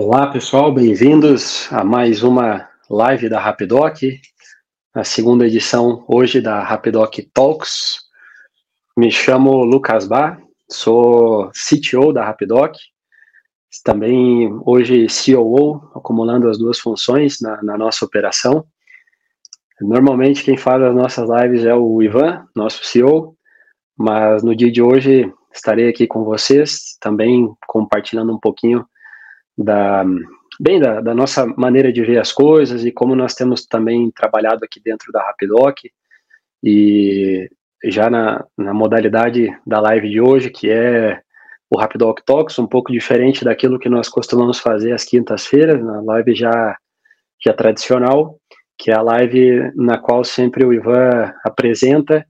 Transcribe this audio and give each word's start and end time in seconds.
Olá 0.00 0.28
pessoal, 0.28 0.72
bem-vindos 0.72 1.68
a 1.72 1.82
mais 1.82 2.22
uma 2.22 2.68
live 2.88 3.28
da 3.28 3.40
Rapidoc, 3.40 4.00
a 4.94 5.02
segunda 5.02 5.44
edição 5.44 6.04
hoje 6.06 6.40
da 6.40 6.62
Rapidoc 6.62 7.18
Talks. 7.34 7.96
Me 8.96 9.10
chamo 9.10 9.64
Lucas 9.64 10.06
Bar, 10.06 10.40
sou 10.70 11.50
CTO 11.50 12.12
da 12.12 12.24
Rapidoc, 12.24 12.76
também 13.82 14.48
hoje 14.64 15.08
COO, 15.08 15.90
acumulando 15.92 16.48
as 16.48 16.58
duas 16.58 16.78
funções 16.78 17.40
na, 17.40 17.60
na 17.60 17.76
nossa 17.76 18.04
operação. 18.04 18.64
Normalmente 19.80 20.44
quem 20.44 20.56
faz 20.56 20.80
as 20.80 20.94
nossas 20.94 21.28
lives 21.28 21.64
é 21.64 21.74
o 21.74 22.00
Ivan, 22.00 22.46
nosso 22.54 22.84
CEO, 22.84 23.36
mas 23.98 24.44
no 24.44 24.54
dia 24.54 24.70
de 24.70 24.80
hoje 24.80 25.28
estarei 25.52 25.88
aqui 25.88 26.06
com 26.06 26.22
vocês, 26.22 26.96
também 27.00 27.52
compartilhando 27.66 28.32
um 28.32 28.38
pouquinho 28.38 28.86
da 29.58 30.04
bem 30.60 30.80
da, 30.80 31.00
da, 31.00 31.14
nossa 31.14 31.46
maneira 31.46 31.92
de 31.92 32.02
ver 32.02 32.18
as 32.18 32.32
coisas 32.32 32.84
e 32.84 32.90
como 32.90 33.14
nós 33.14 33.34
temos 33.34 33.66
também 33.66 34.10
trabalhado 34.10 34.64
aqui 34.64 34.80
dentro 34.80 35.12
da 35.12 35.22
Rapidoc 35.22 35.76
e 36.64 37.48
já 37.84 38.10
na, 38.10 38.44
na 38.56 38.74
modalidade 38.74 39.56
da 39.66 39.80
live 39.80 40.08
de 40.08 40.20
hoje, 40.20 40.50
que 40.50 40.68
é 40.70 41.20
o 41.70 41.78
Rapidoc 41.78 42.20
Talks, 42.24 42.58
um 42.58 42.66
pouco 42.66 42.90
diferente 42.90 43.44
daquilo 43.44 43.78
que 43.78 43.88
nós 43.88 44.08
costumamos 44.08 44.58
fazer 44.58 44.92
às 44.92 45.04
quintas-feiras, 45.04 45.80
na 45.84 46.00
live 46.00 46.34
já, 46.34 46.76
já 47.44 47.52
tradicional, 47.52 48.36
que 48.76 48.90
é 48.90 48.94
a 48.94 49.02
live 49.02 49.70
na 49.76 49.98
qual 49.98 50.24
sempre 50.24 50.64
o 50.64 50.72
Ivan 50.72 51.32
apresenta 51.44 52.26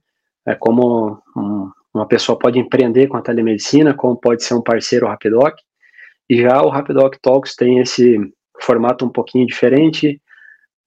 é, 0.47 0.55
como 0.55 1.23
um, 1.37 1.70
uma 1.95 2.07
pessoa 2.07 2.39
pode 2.39 2.59
empreender 2.59 3.07
com 3.07 3.17
a 3.17 3.23
telemedicina, 3.23 3.95
como 3.95 4.17
pode 4.17 4.42
ser 4.42 4.55
um 4.55 4.63
parceiro 4.63 5.07
Rapidoc, 5.07 5.55
já 6.31 6.61
o 6.62 6.69
Rapidoc 6.69 7.17
Talks 7.23 7.55
tem 7.55 7.79
esse 7.79 8.19
formato 8.61 9.05
um 9.05 9.09
pouquinho 9.09 9.47
diferente, 9.47 10.21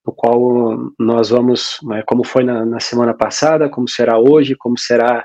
no 0.06 0.12
qual 0.12 0.92
nós 0.98 1.30
vamos, 1.30 1.78
né, 1.84 2.02
como 2.06 2.24
foi 2.24 2.44
na, 2.44 2.64
na, 2.64 2.80
semana 2.80 3.14
passada, 3.14 3.68
como 3.68 3.88
será 3.88 4.18
hoje, 4.18 4.56
como 4.56 4.78
será 4.78 5.24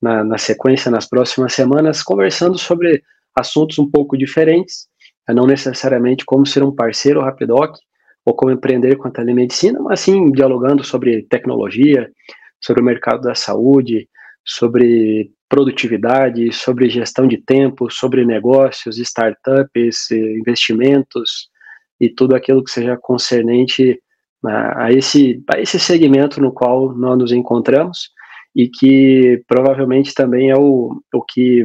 na, 0.00 0.22
na, 0.22 0.38
sequência 0.38 0.90
nas 0.90 1.08
próximas 1.08 1.54
semanas, 1.54 2.02
conversando 2.02 2.58
sobre 2.58 3.02
assuntos 3.34 3.78
um 3.78 3.90
pouco 3.90 4.16
diferentes, 4.16 4.86
né, 5.26 5.34
não 5.34 5.46
necessariamente 5.46 6.24
como 6.24 6.46
ser 6.46 6.62
um 6.62 6.74
parceiro 6.74 7.20
Rapidoc 7.20 7.76
ou 8.24 8.34
como 8.34 8.52
empreender 8.52 8.96
com 8.96 9.08
a 9.08 9.10
telemedicina, 9.10 9.80
mas 9.80 10.00
sim 10.00 10.30
dialogando 10.30 10.84
sobre 10.84 11.22
tecnologia, 11.22 12.10
sobre 12.60 12.82
o 12.82 12.84
mercado 12.84 13.22
da 13.22 13.34
saúde, 13.34 14.08
sobre 14.44 15.32
produtividade, 15.48 16.52
sobre 16.52 16.90
gestão 16.90 17.26
de 17.26 17.38
tempo, 17.38 17.90
sobre 17.90 18.24
negócios, 18.24 18.98
startups, 18.98 20.10
investimentos 20.10 21.48
e 22.00 22.08
tudo 22.08 22.36
aquilo 22.36 22.62
que 22.62 22.70
seja 22.70 22.96
concernente 22.96 24.00
a, 24.44 24.92
esse, 24.92 25.42
a 25.52 25.60
esse 25.60 25.80
segmento 25.80 26.40
no 26.40 26.52
qual 26.52 26.94
nós 26.94 27.18
nos 27.18 27.32
encontramos 27.32 28.10
e 28.54 28.68
que 28.68 29.42
provavelmente 29.46 30.14
também 30.14 30.50
é 30.50 30.56
o, 30.56 31.00
o 31.12 31.22
que 31.22 31.64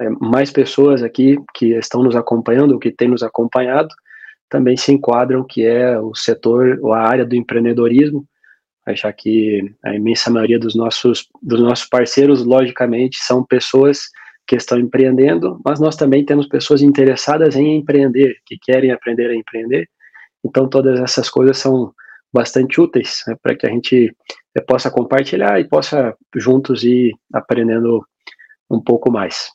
é, 0.00 0.08
mais 0.20 0.50
pessoas 0.50 1.02
aqui 1.02 1.38
que 1.54 1.74
estão 1.74 2.02
nos 2.02 2.16
acompanhando, 2.16 2.78
que 2.78 2.90
têm 2.90 3.08
nos 3.08 3.22
acompanhado, 3.22 3.88
também 4.48 4.76
se 4.76 4.92
enquadram, 4.92 5.44
que 5.44 5.64
é 5.64 5.98
o 5.98 6.14
setor, 6.14 6.78
a 6.92 6.98
área 6.98 7.24
do 7.24 7.34
empreendedorismo, 7.34 8.26
já 8.92 9.12
que 9.12 9.74
a 9.82 9.94
imensa 9.94 10.30
maioria 10.30 10.58
dos 10.58 10.74
nossos, 10.74 11.28
dos 11.42 11.60
nossos 11.60 11.86
parceiros, 11.86 12.44
logicamente, 12.44 13.18
são 13.18 13.44
pessoas 13.44 14.10
que 14.46 14.56
estão 14.56 14.78
empreendendo, 14.78 15.60
mas 15.64 15.80
nós 15.80 15.96
também 15.96 16.24
temos 16.24 16.46
pessoas 16.46 16.82
interessadas 16.82 17.56
em 17.56 17.76
empreender, 17.76 18.36
que 18.44 18.58
querem 18.58 18.90
aprender 18.90 19.30
a 19.30 19.34
empreender. 19.34 19.88
Então, 20.44 20.68
todas 20.68 21.00
essas 21.00 21.30
coisas 21.30 21.56
são 21.56 21.94
bastante 22.32 22.80
úteis 22.80 23.22
né, 23.26 23.36
para 23.42 23.54
que 23.54 23.66
a 23.66 23.70
gente 23.70 24.14
eh, 24.54 24.60
possa 24.60 24.90
compartilhar 24.90 25.60
e 25.60 25.68
possa 25.68 26.14
juntos 26.34 26.82
ir 26.82 27.14
aprendendo 27.32 28.04
um 28.68 28.82
pouco 28.82 29.10
mais. 29.10 29.50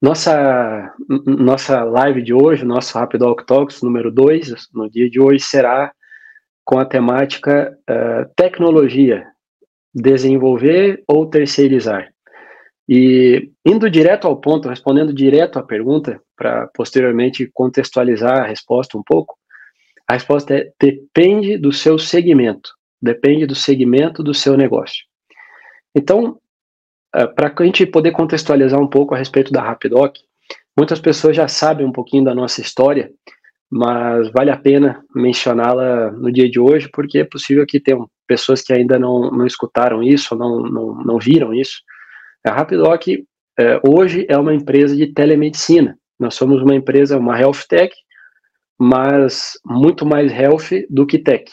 Nossa, 0.00 0.92
nossa 1.24 1.84
live 1.84 2.22
de 2.22 2.34
hoje, 2.34 2.64
nosso 2.64 2.98
Rapid 2.98 3.20
Talks 3.46 3.82
número 3.82 4.10
2, 4.10 4.68
no 4.74 4.90
dia 4.90 5.08
de 5.08 5.20
hoje, 5.20 5.44
será 5.44 5.92
com 6.64 6.78
a 6.78 6.84
temática 6.84 7.76
uh, 7.90 8.30
tecnologia, 8.36 9.26
desenvolver 9.94 11.02
ou 11.06 11.28
terceirizar. 11.28 12.12
E 12.88 13.50
indo 13.64 13.88
direto 13.90 14.26
ao 14.26 14.36
ponto, 14.36 14.68
respondendo 14.68 15.12
direto 15.12 15.58
à 15.58 15.62
pergunta, 15.62 16.20
para 16.36 16.66
posteriormente 16.68 17.48
contextualizar 17.52 18.42
a 18.42 18.46
resposta 18.46 18.98
um 18.98 19.02
pouco, 19.02 19.36
a 20.06 20.14
resposta 20.14 20.54
é 20.54 20.70
depende 20.80 21.56
do 21.56 21.72
seu 21.72 21.98
segmento, 21.98 22.70
depende 23.00 23.46
do 23.46 23.54
segmento 23.54 24.22
do 24.22 24.34
seu 24.34 24.56
negócio. 24.56 25.04
Então, 25.94 26.38
uh, 27.16 27.34
para 27.34 27.52
a 27.56 27.64
gente 27.64 27.86
poder 27.86 28.12
contextualizar 28.12 28.80
um 28.80 28.88
pouco 28.88 29.14
a 29.14 29.18
respeito 29.18 29.52
da 29.52 29.62
Rapidoc, 29.62 30.16
muitas 30.76 31.00
pessoas 31.00 31.36
já 31.36 31.48
sabem 31.48 31.86
um 31.86 31.92
pouquinho 31.92 32.24
da 32.24 32.34
nossa 32.34 32.60
história, 32.60 33.12
mas 33.74 34.30
vale 34.30 34.50
a 34.50 34.56
pena 34.58 35.02
mencioná-la 35.14 36.10
no 36.10 36.30
dia 36.30 36.46
de 36.46 36.60
hoje, 36.60 36.90
porque 36.92 37.20
é 37.20 37.24
possível 37.24 37.64
que 37.64 37.80
tenham 37.80 38.06
pessoas 38.26 38.60
que 38.60 38.70
ainda 38.70 38.98
não, 38.98 39.30
não 39.30 39.46
escutaram 39.46 40.02
isso, 40.02 40.36
não, 40.36 40.60
não, 40.60 40.94
não 41.02 41.18
viram 41.18 41.54
isso. 41.54 41.80
A 42.46 42.52
Rapidoc 42.52 43.06
é, 43.58 43.80
hoje 43.82 44.26
é 44.28 44.36
uma 44.36 44.52
empresa 44.52 44.94
de 44.94 45.06
telemedicina. 45.14 45.96
Nós 46.20 46.34
somos 46.34 46.60
uma 46.60 46.74
empresa, 46.74 47.16
uma 47.16 47.40
health 47.40 47.64
tech, 47.66 47.94
mas 48.78 49.52
muito 49.64 50.04
mais 50.04 50.30
health 50.30 50.84
do 50.90 51.06
que 51.06 51.18
tech. 51.18 51.50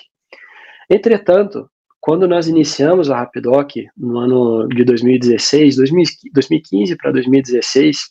Entretanto, 0.89 1.69
quando 2.01 2.27
nós 2.27 2.49
iniciamos 2.49 3.09
a 3.09 3.15
Rapidoc 3.15 3.75
no 3.95 4.17
ano 4.17 4.67
de 4.67 4.83
2016, 4.83 5.77
2015 5.77 6.97
para 6.97 7.13
2016, 7.13 8.09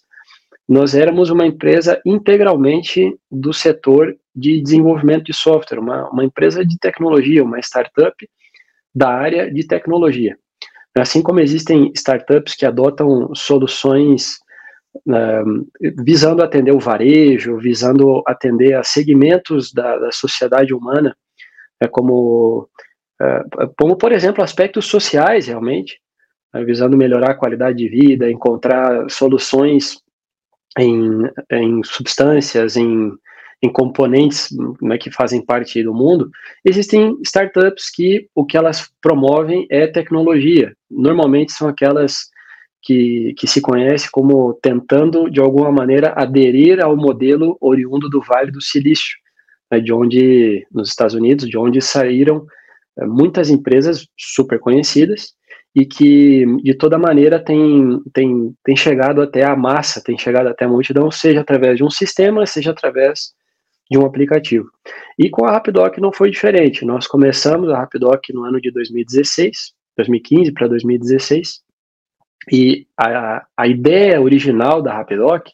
nós 0.68 0.94
éramos 0.94 1.30
uma 1.30 1.46
empresa 1.46 2.00
integralmente 2.04 3.16
do 3.30 3.54
setor 3.54 4.14
de 4.36 4.60
desenvolvimento 4.60 5.24
de 5.24 5.32
software, 5.32 5.78
uma, 5.78 6.10
uma 6.10 6.24
empresa 6.24 6.64
de 6.64 6.78
tecnologia, 6.78 7.42
uma 7.42 7.58
startup 7.58 8.14
da 8.94 9.08
área 9.08 9.50
de 9.50 9.66
tecnologia. 9.66 10.36
Assim 10.96 11.22
como 11.22 11.40
existem 11.40 11.90
startups 11.94 12.54
que 12.54 12.66
adotam 12.66 13.34
soluções 13.34 14.38
uh, 15.06 15.66
visando 16.04 16.42
atender 16.42 16.72
o 16.72 16.80
varejo, 16.80 17.56
visando 17.56 18.22
atender 18.26 18.74
a 18.74 18.82
segmentos 18.82 19.72
da, 19.72 19.96
da 19.96 20.12
sociedade 20.12 20.74
humana, 20.74 21.16
é 21.80 21.86
como, 21.86 22.68
uh, 23.22 23.74
como, 23.78 23.96
por 23.96 24.12
exemplo, 24.12 24.42
aspectos 24.42 24.86
sociais, 24.86 25.46
realmente, 25.46 26.00
uh, 26.54 26.64
visando 26.64 26.96
melhorar 26.96 27.30
a 27.30 27.38
qualidade 27.38 27.78
de 27.78 27.88
vida, 27.88 28.30
encontrar 28.30 29.08
soluções 29.08 30.02
em, 30.76 31.22
em 31.52 31.82
substâncias, 31.84 32.76
em, 32.76 33.12
em 33.62 33.72
componentes 33.72 34.48
né, 34.80 34.98
que 34.98 35.10
fazem 35.10 35.44
parte 35.44 35.82
do 35.82 35.94
mundo, 35.94 36.30
existem 36.64 37.16
startups 37.24 37.90
que 37.90 38.28
o 38.34 38.44
que 38.44 38.56
elas 38.56 38.90
promovem 39.00 39.66
é 39.70 39.86
tecnologia. 39.86 40.74
Normalmente 40.90 41.52
são 41.52 41.68
aquelas 41.68 42.28
que, 42.82 43.34
que 43.36 43.46
se 43.46 43.60
conhece 43.60 44.10
como 44.10 44.54
tentando, 44.62 45.28
de 45.30 45.40
alguma 45.40 45.72
maneira, 45.72 46.12
aderir 46.16 46.82
ao 46.82 46.96
modelo 46.96 47.56
oriundo 47.60 48.08
do 48.08 48.20
Vale 48.20 48.50
do 48.50 48.60
Silício, 48.60 49.16
né, 49.70 49.80
de 49.80 49.92
onde, 49.92 50.66
nos 50.72 50.88
Estados 50.88 51.14
Unidos, 51.14 51.48
de 51.48 51.58
onde 51.58 51.80
saíram 51.80 52.46
é, 52.98 53.06
muitas 53.06 53.50
empresas 53.50 54.06
super 54.16 54.58
conhecidas 54.58 55.37
e 55.78 55.86
que 55.86 56.44
de 56.60 56.74
toda 56.74 56.98
maneira 56.98 57.38
tem, 57.38 58.02
tem, 58.12 58.52
tem 58.64 58.76
chegado 58.76 59.22
até 59.22 59.44
a 59.44 59.54
massa, 59.54 60.02
tem 60.02 60.18
chegado 60.18 60.48
até 60.48 60.64
a 60.64 60.68
multidão, 60.68 61.08
seja 61.08 61.40
através 61.40 61.76
de 61.76 61.84
um 61.84 61.90
sistema, 61.90 62.44
seja 62.46 62.72
através 62.72 63.32
de 63.88 63.96
um 63.96 64.04
aplicativo. 64.04 64.68
E 65.16 65.30
com 65.30 65.46
a 65.46 65.52
Rapidoc 65.52 65.96
não 65.98 66.12
foi 66.12 66.32
diferente. 66.32 66.84
Nós 66.84 67.06
começamos 67.06 67.70
a 67.70 67.78
Rapidoc 67.78 68.28
no 68.34 68.42
ano 68.42 68.60
de 68.60 68.72
2016, 68.72 69.72
2015 69.96 70.52
para 70.52 70.66
2016, 70.66 71.60
e 72.50 72.88
a, 72.98 73.46
a 73.56 73.68
ideia 73.68 74.20
original 74.20 74.82
da 74.82 74.94
Rapidoc 74.94 75.46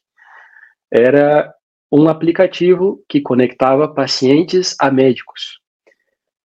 era 0.90 1.52
um 1.92 2.08
aplicativo 2.08 3.04
que 3.10 3.20
conectava 3.20 3.92
pacientes 3.92 4.74
a 4.80 4.90
médicos 4.90 5.62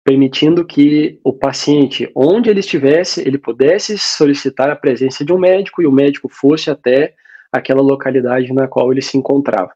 permitindo 0.04 0.66
que 0.66 1.20
o 1.24 1.32
paciente, 1.32 2.10
onde 2.16 2.50
ele 2.50 2.60
estivesse, 2.60 3.26
ele 3.28 3.38
pudesse 3.38 3.98
solicitar 3.98 4.70
a 4.70 4.76
presença 4.76 5.24
de 5.24 5.32
um 5.32 5.38
médico 5.38 5.82
e 5.82 5.88
o 5.88 5.92
médico 5.92 6.28
fosse 6.28 6.70
até 6.72 7.14
aquela 7.52 7.82
localidade 7.82 8.52
na 8.54 8.68
qual 8.68 8.92
ele 8.92 9.02
se 9.02 9.18
encontrava. 9.18 9.72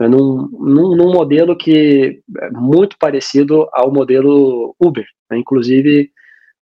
É 0.00 0.08
num, 0.08 0.48
num, 0.52 0.96
num 0.96 1.12
modelo 1.12 1.56
que 1.56 2.20
é 2.40 2.50
muito 2.50 2.96
parecido 2.98 3.68
ao 3.72 3.92
modelo 3.92 4.74
Uber. 4.80 5.06
Né? 5.30 5.38
Inclusive, 5.38 6.10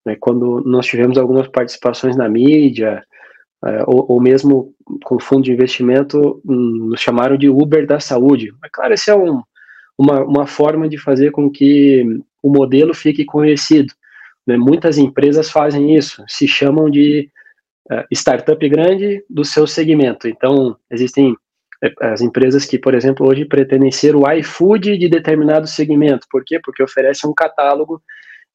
né, 0.06 0.16
quando 0.20 0.62
nós 0.66 0.86
tivemos 0.86 1.18
algumas 1.18 1.48
participações 1.48 2.16
na 2.16 2.30
mídia, 2.30 3.04
é, 3.66 3.84
ou, 3.88 4.06
ou, 4.10 4.22
mesmo 4.22 4.74
com 5.04 5.20
fundo 5.20 5.44
de 5.44 5.52
investimento, 5.52 6.42
um, 6.46 6.90
nos 6.90 7.02
chamaram 7.02 7.38
de 7.38 7.50
Uber 7.50 7.86
da 7.88 8.00
saúde. 8.00 8.54
Mas, 8.62 8.72
claro, 8.72 8.94
essa 8.94 9.12
é 9.12 9.16
um, 9.16 9.42
uma, 9.98 10.24
uma 10.24 10.48
forma 10.48 10.88
de 10.88 10.98
fazer 10.98 11.32
com 11.32 11.50
que 11.50 12.06
o 12.46 12.50
modelo 12.52 12.94
fique 12.94 13.26
conhecido. 13.26 13.92
Né? 14.46 14.56
Muitas 14.56 15.00
empresas 15.00 15.50
fazem 15.50 15.96
isso, 15.98 16.24
se 16.28 16.48
chamam 16.48 16.92
de 16.92 17.28
uh, 17.92 18.06
startup 18.14 18.70
grande 18.70 19.26
do 19.28 19.44
seu 19.44 19.66
segmento. 19.66 20.28
Então, 20.28 20.78
existem 20.92 21.32
uh, 21.32 21.38
as 22.02 22.22
empresas 22.22 22.64
que, 22.64 22.78
por 22.78 22.94
exemplo, 22.94 23.28
hoje 23.28 23.46
pretendem 23.46 23.92
ser 23.92 24.16
o 24.16 24.32
iFood 24.32 24.96
de 24.96 25.10
determinado 25.10 25.66
segmento. 25.66 26.28
Por 26.30 26.44
quê? 26.46 26.60
Porque 26.64 26.84
oferecem 26.84 27.28
um 27.28 27.34
catálogo 27.34 28.00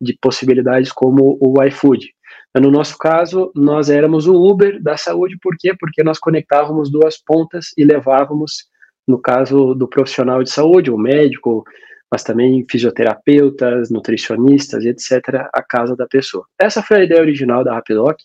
de 0.01 0.17
possibilidades 0.23 0.93
como 0.93 1.37
o 1.41 1.61
iFood. 1.65 2.15
No 2.61 2.71
nosso 2.71 2.97
caso, 2.97 3.51
nós 3.57 3.91
éramos 3.91 4.29
o 4.29 4.35
Uber 4.35 4.81
da 4.81 4.97
saúde, 4.97 5.37
por 5.43 5.57
quê? 5.59 5.75
Porque 5.79 6.05
nós 6.05 6.19
conectávamos 6.19 6.91
duas 6.91 7.19
pontas 7.19 7.67
e 7.77 7.85
levávamos, 7.85 8.69
no 9.07 9.21
caso 9.21 9.75
do 9.75 9.89
profissional 9.89 10.43
de 10.43 10.51
saúde, 10.51 10.91
o 10.91 10.97
médico, 10.97 11.65
mas 12.11 12.25
também 12.25 12.67
fisioterapeutas, 12.69 13.91
nutricionistas, 13.91 14.85
etc., 14.85 15.49
à 15.53 15.63
casa 15.63 15.95
da 15.95 16.07
pessoa. 16.07 16.45
Essa 16.59 16.83
foi 16.83 16.99
a 16.99 17.05
ideia 17.05 17.21
original 17.21 17.63
da 17.63 17.75
Rapidoc. 17.75 18.19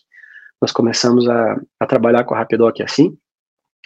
Nós 0.60 0.72
começamos 0.72 1.28
a, 1.28 1.60
a 1.78 1.86
trabalhar 1.86 2.24
com 2.24 2.34
a 2.34 2.38
Rapidoc 2.38 2.80
assim, 2.80 3.16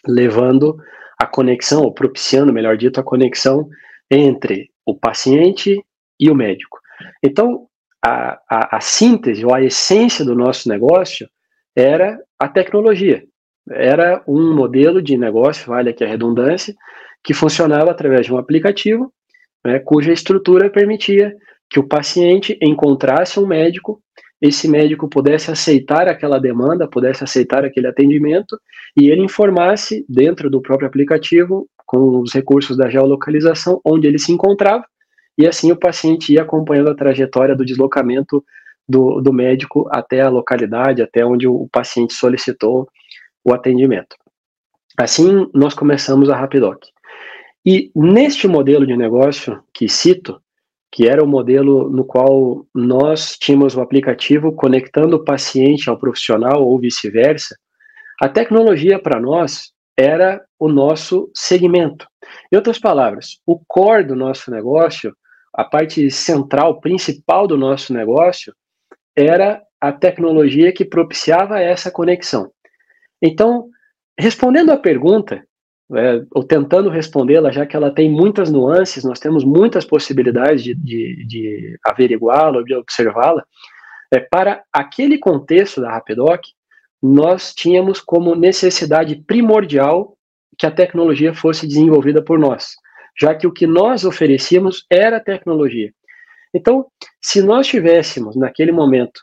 levando 0.06 0.78
a 1.18 1.26
conexão, 1.26 1.82
ou 1.82 1.92
propiciando, 1.92 2.52
melhor 2.52 2.76
dito, 2.78 2.98
a 2.98 3.04
conexão 3.04 3.68
entre 4.10 4.70
o 4.86 4.96
paciente 4.98 5.84
e 6.18 6.30
o 6.30 6.34
médico. 6.34 6.78
Então, 7.22 7.66
a, 8.02 8.40
a, 8.48 8.76
a 8.78 8.80
síntese 8.80 9.44
ou 9.44 9.54
a 9.54 9.62
essência 9.62 10.24
do 10.24 10.34
nosso 10.34 10.68
negócio 10.68 11.28
era 11.76 12.18
a 12.38 12.48
tecnologia. 12.48 13.22
Era 13.68 14.22
um 14.26 14.54
modelo 14.54 15.02
de 15.02 15.16
negócio, 15.18 15.66
vale 15.66 15.90
aqui 15.90 16.02
a 16.02 16.08
redundância, 16.08 16.74
que 17.22 17.34
funcionava 17.34 17.90
através 17.90 18.24
de 18.24 18.32
um 18.32 18.38
aplicativo, 18.38 19.12
né, 19.64 19.78
cuja 19.78 20.12
estrutura 20.12 20.70
permitia 20.70 21.34
que 21.68 21.78
o 21.78 21.86
paciente 21.86 22.58
encontrasse 22.60 23.38
um 23.38 23.46
médico, 23.46 24.02
esse 24.40 24.66
médico 24.66 25.08
pudesse 25.08 25.50
aceitar 25.50 26.08
aquela 26.08 26.38
demanda, 26.38 26.88
pudesse 26.88 27.22
aceitar 27.22 27.64
aquele 27.64 27.86
atendimento, 27.86 28.58
e 28.96 29.10
ele 29.10 29.22
informasse 29.22 30.04
dentro 30.08 30.50
do 30.50 30.60
próprio 30.60 30.88
aplicativo, 30.88 31.68
com 31.86 32.20
os 32.20 32.32
recursos 32.32 32.76
da 32.76 32.88
geolocalização, 32.88 33.80
onde 33.84 34.06
ele 34.06 34.18
se 34.18 34.32
encontrava, 34.32 34.84
e 35.36 35.46
assim 35.46 35.70
o 35.72 35.76
paciente 35.76 36.32
ia 36.32 36.42
acompanhando 36.42 36.90
a 36.90 36.94
trajetória 36.94 37.54
do 37.54 37.64
deslocamento 37.64 38.44
do, 38.88 39.20
do 39.20 39.32
médico 39.32 39.88
até 39.90 40.20
a 40.20 40.28
localidade, 40.28 41.02
até 41.02 41.24
onde 41.24 41.46
o, 41.46 41.68
paciente 41.70 42.12
solicitou 42.12 42.88
o 43.44 43.52
atendimento. 43.52 44.16
Assim, 44.98 45.48
nós 45.54 45.74
começamos 45.74 46.28
a 46.28 46.36
Rapidoc. 46.36 46.82
E 47.72 47.88
neste 47.94 48.48
modelo 48.48 48.84
de 48.84 48.96
negócio 48.96 49.62
que 49.72 49.88
cito, 49.88 50.42
que 50.90 51.06
era 51.06 51.22
o 51.22 51.28
modelo 51.28 51.88
no 51.88 52.04
qual 52.04 52.66
nós 52.74 53.38
tínhamos 53.38 53.76
o 53.76 53.80
aplicativo 53.80 54.52
conectando 54.52 55.14
o 55.14 55.24
paciente 55.24 55.88
ao 55.88 55.96
profissional 55.96 56.66
ou 56.66 56.80
vice-versa, 56.80 57.54
a 58.20 58.28
tecnologia 58.28 58.98
para 58.98 59.20
nós 59.20 59.70
era 59.96 60.44
o 60.58 60.68
nosso 60.68 61.30
segmento. 61.32 62.08
Em 62.52 62.56
outras 62.56 62.76
palavras, 62.76 63.38
o 63.46 63.60
core 63.68 64.02
do 64.02 64.16
nosso 64.16 64.50
negócio 64.50 65.14
a 65.54 65.62
parte 65.62 66.10
central, 66.10 66.80
principal 66.80 67.46
do 67.46 67.56
nosso 67.56 67.94
negócio 67.94 68.52
era 69.14 69.62
a 69.80 69.92
tecnologia 69.92 70.72
que 70.72 70.84
propiciava 70.84 71.60
essa 71.60 71.88
conexão. 71.88 72.50
Então, 73.22 73.68
respondendo 74.18 74.72
à 74.72 74.76
pergunta, 74.76 75.44
é, 75.96 76.22
ou 76.32 76.44
tentando 76.44 76.88
respondê-la, 76.88 77.50
já 77.50 77.66
que 77.66 77.76
ela 77.76 77.90
tem 77.90 78.10
muitas 78.10 78.50
nuances, 78.50 79.04
nós 79.04 79.18
temos 79.18 79.44
muitas 79.44 79.84
possibilidades 79.84 80.62
de, 80.62 80.74
de, 80.74 81.26
de 81.26 81.78
averiguá-la, 81.84 82.62
de 82.62 82.74
observá-la, 82.74 83.44
é, 84.12 84.20
para 84.20 84.62
aquele 84.72 85.18
contexto 85.18 85.80
da 85.80 85.92
Rapidoc, 85.92 86.42
nós 87.02 87.54
tínhamos 87.54 88.00
como 88.00 88.34
necessidade 88.34 89.16
primordial 89.26 90.16
que 90.58 90.66
a 90.66 90.70
tecnologia 90.70 91.32
fosse 91.32 91.66
desenvolvida 91.66 92.22
por 92.22 92.38
nós 92.38 92.74
já 93.20 93.34
que 93.34 93.46
o 93.46 93.52
que 93.52 93.66
nós 93.66 94.04
oferecíamos 94.04 94.86
era 94.90 95.20
tecnologia. 95.20 95.92
Então, 96.54 96.86
se 97.20 97.42
nós 97.42 97.66
tivéssemos, 97.66 98.34
naquele 98.34 98.72
momento, 98.72 99.20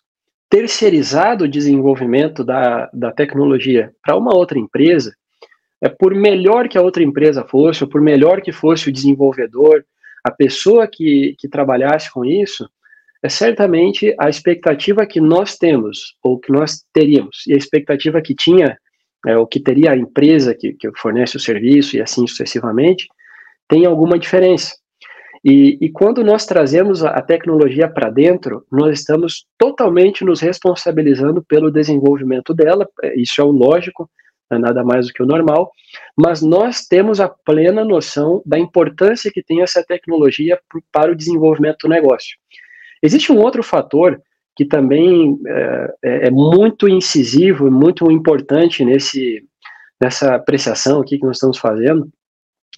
terceirizado 0.50 1.44
o 1.44 1.48
desenvolvimento 1.48 2.44
da, 2.44 2.90
da 2.94 3.12
tecnologia 3.12 3.92
para 4.02 4.16
uma 4.16 4.36
outra 4.36 4.58
empresa, 4.58 5.14
é, 5.82 5.90
por 5.90 6.14
melhor 6.14 6.68
que 6.68 6.78
a 6.78 6.82
outra 6.82 7.04
empresa 7.04 7.44
fosse, 7.44 7.84
ou 7.84 7.90
por 7.90 8.02
melhor 8.02 8.42
que 8.42 8.52
fosse 8.52 8.90
o 8.90 8.92
desenvolvedor, 8.92 9.86
a 10.24 10.32
pessoa 10.32 10.88
que, 10.88 11.36
que 11.38 11.48
trabalhasse 11.48 12.12
com 12.12 12.26
isso, 12.26 12.68
é 13.24 13.30
certamente 13.30 14.14
a 14.20 14.30
expectativa 14.30 15.06
que 15.06 15.20
nós 15.20 15.58
temos, 15.58 16.16
ou 16.24 16.40
que 16.40 16.52
nós 16.52 16.84
teríamos, 16.94 17.44
e 17.48 17.54
a 17.54 17.58
expectativa 17.58 18.22
que 18.22 18.36
tinha, 18.36 18.78
é, 19.26 19.38
ou 19.38 19.48
que 19.48 19.60
teria 19.60 19.92
a 19.92 19.98
empresa 19.98 20.54
que, 20.54 20.74
que 20.74 20.90
fornece 20.98 21.38
o 21.38 21.40
serviço, 21.40 21.96
e 21.96 22.02
assim 22.02 22.26
sucessivamente, 22.28 23.08
tem 23.68 23.86
alguma 23.86 24.18
diferença. 24.18 24.76
E, 25.44 25.78
e 25.82 25.90
quando 25.90 26.24
nós 26.24 26.46
trazemos 26.46 27.04
a, 27.04 27.12
a 27.12 27.22
tecnologia 27.22 27.88
para 27.88 28.10
dentro, 28.10 28.66
nós 28.72 29.00
estamos 29.00 29.46
totalmente 29.58 30.24
nos 30.26 30.42
responsabilizando 30.42 31.44
pelo 31.44 31.72
desenvolvimento 31.72 32.54
dela, 32.54 32.88
é, 33.04 33.20
isso 33.20 33.40
é 33.40 33.44
o 33.44 33.52
lógico, 33.52 34.10
é 34.52 34.58
nada 34.58 34.84
mais 34.84 35.08
do 35.08 35.14
que 35.14 35.22
o 35.22 35.26
normal, 35.26 35.72
mas 36.16 36.42
nós 36.42 36.86
temos 36.86 37.20
a 37.20 37.28
plena 37.28 37.84
noção 37.84 38.42
da 38.46 38.58
importância 38.58 39.32
que 39.32 39.44
tem 39.44 39.62
essa 39.62 39.84
tecnologia 39.84 40.60
para 40.92 41.12
o 41.12 41.16
desenvolvimento 41.16 41.80
do 41.84 41.90
negócio. 41.90 42.38
Existe 43.02 43.32
um 43.32 43.40
outro 43.40 43.62
fator 43.62 44.22
que 44.56 44.66
também 44.66 45.38
é, 45.46 45.94
é, 46.04 46.28
é 46.28 46.32
muito 46.32 46.88
incisivo, 46.88 47.70
muito 47.70 48.10
importante 48.12 48.84
nesse, 48.84 49.44
nessa 50.02 50.36
apreciação 50.36 51.02
aqui 51.02 51.20
que 51.20 51.26
nós 51.26 51.38
estamos 51.38 51.60
fazendo, 51.60 52.10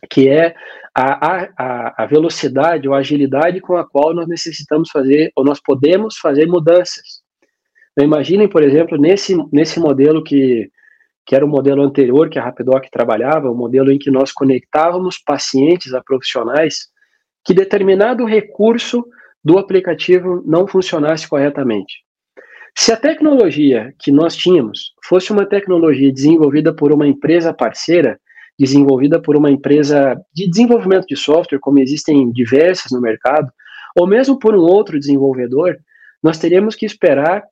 que 0.09 0.27
é 0.27 0.55
a, 0.93 1.45
a, 1.57 2.03
a 2.03 2.05
velocidade 2.05 2.87
ou 2.87 2.93
a 2.93 2.99
agilidade 2.99 3.61
com 3.61 3.77
a 3.77 3.87
qual 3.87 4.13
nós 4.13 4.27
necessitamos 4.27 4.89
fazer, 4.89 5.31
ou 5.35 5.45
nós 5.45 5.61
podemos 5.61 6.17
fazer 6.17 6.47
mudanças. 6.47 7.21
Então, 7.91 8.05
imaginem, 8.05 8.47
por 8.47 8.63
exemplo, 8.63 8.97
nesse, 8.97 9.37
nesse 9.51 9.79
modelo 9.79 10.23
que, 10.23 10.69
que 11.29 11.35
era 11.35 11.45
o 11.45 11.47
modelo 11.47 11.83
anterior 11.83 12.27
que 12.27 12.39
a 12.39 12.43
Rapidoc 12.43 12.89
trabalhava, 12.91 13.51
o 13.51 13.55
modelo 13.55 13.91
em 13.91 13.99
que 13.99 14.09
nós 14.09 14.31
conectávamos 14.31 15.19
pacientes 15.19 15.93
a 15.93 16.01
profissionais, 16.01 16.87
que 17.45 17.53
determinado 17.53 18.25
recurso 18.25 19.05
do 19.43 19.59
aplicativo 19.59 20.41
não 20.43 20.67
funcionasse 20.67 21.29
corretamente. 21.29 21.97
Se 22.75 22.91
a 22.91 22.97
tecnologia 22.97 23.93
que 23.99 24.11
nós 24.11 24.35
tínhamos 24.35 24.91
fosse 25.05 25.31
uma 25.31 25.45
tecnologia 25.45 26.11
desenvolvida 26.11 26.73
por 26.73 26.91
uma 26.91 27.07
empresa 27.07 27.53
parceira, 27.53 28.19
desenvolvida 28.57 29.21
por 29.21 29.37
uma 29.37 29.51
empresa 29.51 30.19
de 30.33 30.49
desenvolvimento 30.49 31.05
de 31.05 31.15
software, 31.15 31.59
como 31.59 31.77
existem 31.77 32.31
diversas 32.31 32.91
no 32.91 32.99
mercado, 32.99 33.51
ou 33.95 34.07
mesmo 34.07 34.39
por 34.39 34.55
um 34.55 34.61
outro 34.61 34.97
desenvolvedor, 34.97 35.77
nós 36.23 36.39
teríamos 36.39 36.75
que 36.75 36.87
esperar 36.87 37.43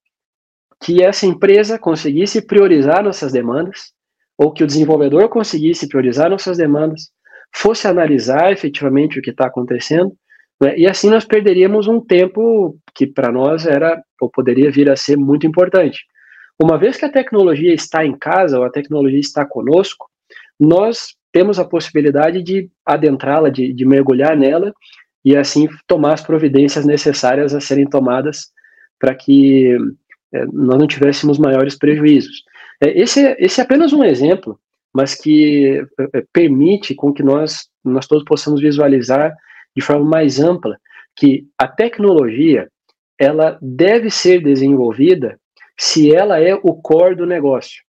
que 0.79 1.03
essa 1.03 1.25
empresa 1.25 1.79
conseguisse 1.79 2.41
priorizar 2.41 3.03
nossas 3.03 3.31
demandas, 3.31 3.91
ou 4.37 4.51
que 4.51 4.63
o 4.63 4.67
desenvolvedor 4.67 5.29
conseguisse 5.29 5.87
priorizar 5.87 6.29
nossas 6.29 6.57
demandas, 6.57 7.09
fosse 7.55 7.87
analisar 7.87 8.51
efetivamente 8.51 9.17
o 9.17 9.21
que 9.21 9.31
está 9.31 9.47
acontecendo, 9.47 10.13
né, 10.61 10.77
e 10.77 10.87
assim 10.87 11.09
nós 11.09 11.25
perderíamos 11.25 11.87
um 11.87 11.99
tempo 11.99 12.77
que 12.93 13.07
para 13.07 13.31
nós 13.31 13.65
era, 13.65 14.01
ou 14.21 14.29
poderia 14.29 14.71
vir 14.71 14.89
a 14.89 14.95
ser 14.95 15.17
muito 15.17 15.45
importante. 15.45 15.99
Uma 16.59 16.77
vez 16.77 16.97
que 16.97 17.05
a 17.05 17.11
tecnologia 17.11 17.73
está 17.73 18.05
em 18.05 18.17
casa, 18.17 18.57
ou 18.57 18.65
a 18.65 18.71
tecnologia 18.71 19.19
está 19.19 19.45
conosco, 19.45 20.07
nós 20.59 21.15
temos 21.31 21.59
a 21.59 21.65
possibilidade 21.65 22.41
de 22.41 22.69
adentrá-la, 22.83 23.49
de, 23.49 23.71
de 23.71 23.85
mergulhar 23.85 24.35
nela 24.35 24.73
e 25.23 25.37
assim 25.37 25.67
tomar 25.85 26.13
as 26.13 26.21
providências 26.21 26.85
necessárias 26.85 27.53
a 27.53 27.61
serem 27.61 27.87
tomadas 27.87 28.47
para 28.99 29.13
que 29.13 29.77
é, 30.33 30.45
nós 30.45 30.77
não 30.77 30.87
tivéssemos 30.87 31.37
maiores 31.37 31.77
prejuízos. 31.77 32.43
É, 32.81 32.99
esse, 32.99 33.25
é, 33.25 33.35
esse 33.39 33.59
é 33.59 33.63
apenas 33.63 33.93
um 33.93 34.03
exemplo, 34.03 34.59
mas 34.93 35.15
que 35.15 35.85
é, 36.13 36.23
permite 36.33 36.95
com 36.95 37.13
que 37.13 37.23
nós, 37.23 37.67
nós 37.83 38.07
todos 38.07 38.23
possamos 38.23 38.61
visualizar 38.61 39.35
de 39.75 39.81
forma 39.81 40.05
mais 40.05 40.39
ampla 40.39 40.77
que 41.15 41.47
a 41.57 41.67
tecnologia 41.67 42.69
ela 43.19 43.57
deve 43.61 44.09
ser 44.09 44.41
desenvolvida 44.41 45.39
se 45.77 46.13
ela 46.13 46.39
é 46.39 46.53
o 46.55 46.73
core 46.75 47.15
do 47.15 47.25
negócio. 47.25 47.83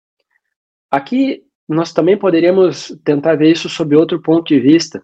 Aqui 0.92 1.44
nós 1.68 1.92
também 1.92 2.18
poderíamos 2.18 2.96
tentar 3.04 3.36
ver 3.36 3.52
isso 3.52 3.68
sob 3.68 3.96
outro 3.96 4.22
ponto 4.22 4.48
de 4.48 4.60
vista. 4.60 5.04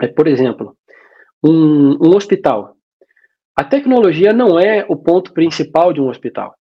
É, 0.00 0.06
por 0.06 0.26
exemplo, 0.26 0.76
um, 1.42 1.94
um 2.00 2.16
hospital. 2.16 2.71
A 3.54 3.64
tecnologia 3.64 4.32
não 4.32 4.58
é 4.58 4.84
o 4.88 4.96
ponto 4.96 5.32
principal 5.32 5.92
de 5.92 6.00
um 6.00 6.08
hospital. 6.08 6.54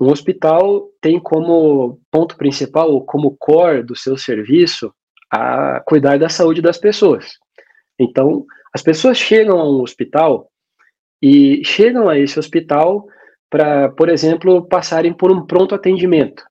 um 0.00 0.10
hospital 0.10 0.88
tem 1.00 1.18
como 1.18 2.00
ponto 2.10 2.36
principal, 2.36 3.00
como 3.04 3.36
core 3.36 3.82
do 3.82 3.96
seu 3.96 4.16
serviço, 4.16 4.92
a 5.30 5.80
cuidar 5.80 6.18
da 6.18 6.28
saúde 6.28 6.62
das 6.62 6.78
pessoas. 6.78 7.32
Então, 7.98 8.44
as 8.72 8.82
pessoas 8.82 9.18
chegam 9.18 9.58
a 9.58 9.64
um 9.64 9.82
hospital 9.82 10.50
e 11.20 11.64
chegam 11.64 12.08
a 12.08 12.18
esse 12.18 12.38
hospital 12.38 13.06
para, 13.50 13.90
por 13.90 14.08
exemplo, 14.08 14.66
passarem 14.68 15.12
por 15.12 15.32
um 15.32 15.44
pronto 15.46 15.74
atendimento, 15.74 16.44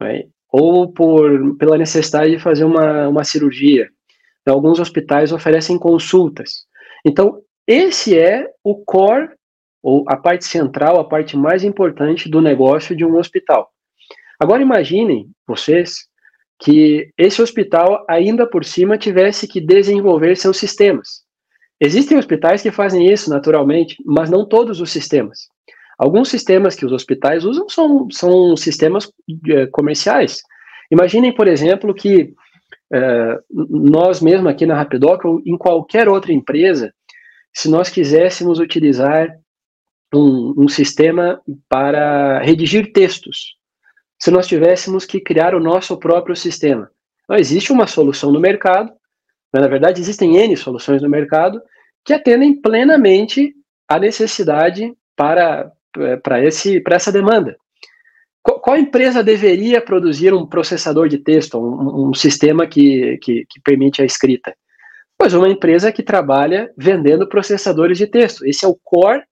né? 0.00 0.24
ou 0.50 0.90
por, 0.90 1.56
pela 1.58 1.78
necessidade 1.78 2.32
de 2.32 2.38
fazer 2.38 2.64
uma, 2.64 3.08
uma 3.08 3.24
cirurgia. 3.24 3.88
Então, 4.40 4.54
alguns 4.54 4.80
hospitais 4.80 5.32
oferecem 5.32 5.78
consultas. 5.78 6.66
Então, 7.04 7.42
esse 7.66 8.18
é 8.18 8.46
o 8.62 8.76
core, 8.84 9.30
ou 9.82 10.04
a 10.08 10.16
parte 10.16 10.44
central, 10.44 10.98
a 10.98 11.04
parte 11.04 11.36
mais 11.36 11.62
importante 11.62 12.28
do 12.28 12.40
negócio 12.40 12.96
de 12.96 13.04
um 13.04 13.16
hospital. 13.16 13.70
Agora 14.38 14.62
imaginem, 14.62 15.28
vocês, 15.46 16.06
que 16.58 17.10
esse 17.16 17.40
hospital, 17.40 18.04
ainda 18.08 18.48
por 18.48 18.64
cima, 18.64 18.98
tivesse 18.98 19.46
que 19.46 19.60
desenvolver 19.60 20.36
seus 20.36 20.56
sistemas. 20.56 21.24
Existem 21.80 22.16
hospitais 22.18 22.62
que 22.62 22.70
fazem 22.70 23.10
isso 23.10 23.28
naturalmente, 23.28 23.96
mas 24.04 24.30
não 24.30 24.46
todos 24.48 24.80
os 24.80 24.90
sistemas. 24.90 25.46
Alguns 25.98 26.28
sistemas 26.28 26.74
que 26.74 26.84
os 26.84 26.92
hospitais 26.92 27.44
usam 27.44 27.68
são, 27.68 28.08
são 28.10 28.56
sistemas 28.56 29.10
é, 29.48 29.66
comerciais. 29.66 30.42
Imaginem, 30.90 31.34
por 31.34 31.48
exemplo, 31.48 31.94
que 31.94 32.34
é, 32.92 33.38
nós 33.50 34.20
mesmo 34.20 34.48
aqui 34.48 34.66
na 34.66 34.74
Rapidoc 34.74 35.24
ou 35.24 35.42
em 35.44 35.56
qualquer 35.56 36.08
outra 36.08 36.32
empresa, 36.32 36.92
se 37.56 37.70
nós 37.70 37.88
quiséssemos 37.88 38.58
utilizar 38.58 39.34
um, 40.14 40.52
um 40.58 40.68
sistema 40.68 41.40
para 41.66 42.38
redigir 42.40 42.92
textos, 42.92 43.56
se 44.20 44.30
nós 44.30 44.46
tivéssemos 44.46 45.06
que 45.06 45.18
criar 45.18 45.54
o 45.54 45.60
nosso 45.60 45.96
próprio 45.96 46.36
sistema. 46.36 46.90
Não 47.26 47.34
existe 47.34 47.72
uma 47.72 47.86
solução 47.86 48.30
no 48.30 48.38
mercado, 48.38 48.92
mas, 49.50 49.62
na 49.62 49.68
verdade 49.68 50.02
existem 50.02 50.36
N 50.36 50.54
soluções 50.54 51.00
no 51.00 51.08
mercado 51.08 51.58
que 52.04 52.12
atendem 52.12 52.60
plenamente 52.60 53.54
a 53.88 53.98
necessidade 53.98 54.92
para, 55.16 55.72
para, 56.22 56.44
esse, 56.44 56.78
para 56.80 56.96
essa 56.96 57.10
demanda. 57.10 57.56
Qual, 58.42 58.60
qual 58.60 58.76
empresa 58.76 59.24
deveria 59.24 59.80
produzir 59.80 60.34
um 60.34 60.46
processador 60.46 61.08
de 61.08 61.16
texto, 61.16 61.58
um, 61.58 62.10
um 62.10 62.14
sistema 62.14 62.66
que, 62.66 63.16
que, 63.22 63.46
que 63.48 63.60
permite 63.64 64.02
a 64.02 64.04
escrita? 64.04 64.54
Pois 65.18 65.32
uma 65.34 65.48
empresa 65.48 65.90
que 65.90 66.02
trabalha 66.02 66.72
vendendo 66.76 67.28
processadores 67.28 67.98
de 67.98 68.06
texto. 68.06 68.44
Esse 68.44 68.64
é 68.64 68.68
o 68.68 68.78
core 68.82 69.22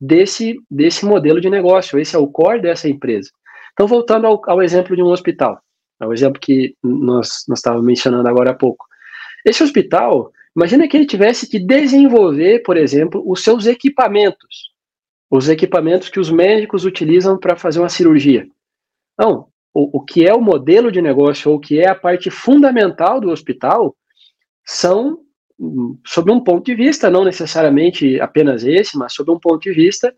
desse, 0.00 0.56
desse 0.70 1.04
modelo 1.04 1.40
de 1.40 1.50
negócio, 1.50 1.98
esse 1.98 2.14
é 2.14 2.18
o 2.18 2.28
core 2.28 2.60
dessa 2.60 2.88
empresa. 2.88 3.30
Então, 3.72 3.86
voltando 3.86 4.26
ao, 4.26 4.40
ao 4.48 4.62
exemplo 4.62 4.94
de 4.94 5.02
um 5.02 5.06
hospital, 5.06 5.60
ao 6.00 6.12
exemplo 6.12 6.40
que 6.40 6.76
nós, 6.82 7.44
nós 7.48 7.58
estávamos 7.58 7.86
mencionando 7.86 8.28
agora 8.28 8.50
há 8.50 8.54
pouco. 8.54 8.86
Esse 9.44 9.62
hospital, 9.62 10.32
imagina 10.56 10.86
que 10.86 10.96
ele 10.96 11.06
tivesse 11.06 11.48
que 11.48 11.58
desenvolver, 11.58 12.62
por 12.62 12.76
exemplo, 12.76 13.22
os 13.26 13.42
seus 13.42 13.66
equipamentos, 13.66 14.70
os 15.30 15.48
equipamentos 15.48 16.08
que 16.08 16.20
os 16.20 16.30
médicos 16.30 16.84
utilizam 16.84 17.38
para 17.38 17.56
fazer 17.56 17.80
uma 17.80 17.88
cirurgia. 17.88 18.46
Não, 19.18 19.48
o, 19.74 19.98
o 19.98 20.04
que 20.04 20.26
é 20.26 20.34
o 20.34 20.40
modelo 20.40 20.92
de 20.92 21.00
negócio, 21.00 21.50
ou 21.50 21.56
o 21.56 21.60
que 21.60 21.80
é 21.80 21.88
a 21.88 21.94
parte 21.94 22.30
fundamental 22.30 23.20
do 23.20 23.30
hospital, 23.30 23.96
são, 24.64 25.18
sob 26.06 26.32
um 26.32 26.42
ponto 26.42 26.64
de 26.64 26.74
vista, 26.74 27.10
não 27.10 27.24
necessariamente 27.24 28.20
apenas 28.20 28.64
esse, 28.64 28.96
mas 28.96 29.12
sob 29.12 29.30
um 29.30 29.38
ponto 29.38 29.60
de 29.62 29.72
vista 29.72 30.14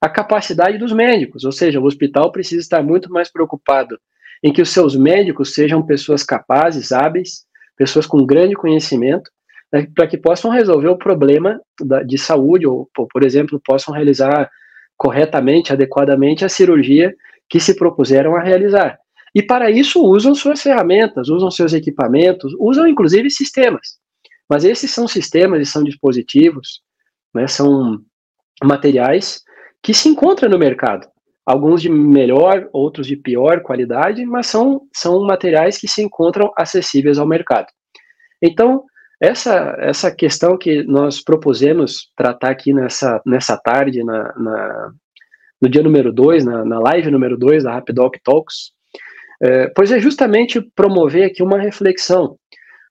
a 0.00 0.08
capacidade 0.08 0.78
dos 0.78 0.92
médicos, 0.92 1.44
ou 1.44 1.52
seja, 1.52 1.80
o 1.80 1.84
hospital 1.84 2.30
precisa 2.30 2.60
estar 2.60 2.82
muito 2.82 3.10
mais 3.10 3.30
preocupado 3.30 3.98
em 4.42 4.52
que 4.52 4.62
os 4.62 4.70
seus 4.70 4.94
médicos 4.94 5.54
sejam 5.54 5.84
pessoas 5.84 6.22
capazes, 6.22 6.92
hábeis, 6.92 7.44
pessoas 7.76 8.06
com 8.06 8.24
grande 8.24 8.54
conhecimento, 8.54 9.30
né, 9.72 9.86
para 9.94 10.06
que 10.06 10.16
possam 10.16 10.50
resolver 10.50 10.88
o 10.88 10.96
problema 10.96 11.60
da, 11.80 12.02
de 12.02 12.16
saúde, 12.16 12.66
ou, 12.66 12.88
por 12.94 13.24
exemplo, 13.24 13.60
possam 13.64 13.92
realizar 13.92 14.48
corretamente, 14.96 15.72
adequadamente 15.72 16.44
a 16.44 16.48
cirurgia 16.48 17.14
que 17.48 17.60
se 17.60 17.74
propuseram 17.74 18.36
a 18.36 18.40
realizar. 18.40 18.98
E 19.34 19.42
para 19.42 19.70
isso 19.70 20.02
usam 20.02 20.34
suas 20.34 20.62
ferramentas, 20.62 21.28
usam 21.28 21.50
seus 21.50 21.72
equipamentos, 21.72 22.54
usam 22.58 22.86
inclusive 22.86 23.30
sistemas. 23.30 23.98
Mas 24.48 24.64
esses 24.64 24.90
são 24.90 25.06
sistemas 25.06 25.60
e 25.60 25.70
são 25.70 25.82
dispositivos, 25.84 26.80
né, 27.34 27.46
são 27.46 28.00
materiais 28.62 29.42
que 29.82 29.92
se 29.94 30.08
encontra 30.08 30.48
no 30.48 30.58
mercado. 30.58 31.06
Alguns 31.44 31.80
de 31.80 31.88
melhor, 31.88 32.68
outros 32.72 33.06
de 33.06 33.16
pior 33.16 33.62
qualidade, 33.62 34.24
mas 34.24 34.46
são, 34.46 34.82
são 34.92 35.24
materiais 35.24 35.78
que 35.78 35.88
se 35.88 36.02
encontram 36.02 36.52
acessíveis 36.56 37.18
ao 37.18 37.26
mercado. 37.26 37.68
Então, 38.42 38.84
essa, 39.20 39.76
essa 39.80 40.14
questão 40.14 40.56
que 40.56 40.82
nós 40.84 41.22
propusemos 41.22 42.10
tratar 42.16 42.50
aqui 42.50 42.72
nessa, 42.72 43.20
nessa 43.26 43.56
tarde, 43.56 44.04
na, 44.04 44.34
na 44.36 44.92
no 45.60 45.68
dia 45.68 45.82
número 45.82 46.12
2, 46.12 46.44
na, 46.44 46.64
na 46.64 46.78
live 46.78 47.10
número 47.10 47.36
2 47.36 47.64
da 47.64 47.72
Rapidoc 47.72 48.16
Talks, 48.22 48.72
é, 49.42 49.68
pois 49.68 49.90
é 49.90 49.98
justamente 49.98 50.60
promover 50.60 51.24
aqui 51.24 51.42
uma 51.42 51.58
reflexão, 51.58 52.36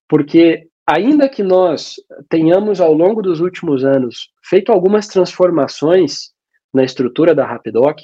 porque 0.08 0.68
ainda 0.88 1.28
que 1.28 1.44
nós 1.44 1.96
tenhamos 2.30 2.80
ao 2.80 2.94
longo 2.94 3.22
dos 3.22 3.42
últimos 3.42 3.84
anos 3.84 4.30
feito 4.42 4.72
algumas 4.72 5.08
transformações 5.08 6.32
na 6.74 6.84
estrutura 6.84 7.36
da 7.36 7.46
Rapidoc. 7.46 8.00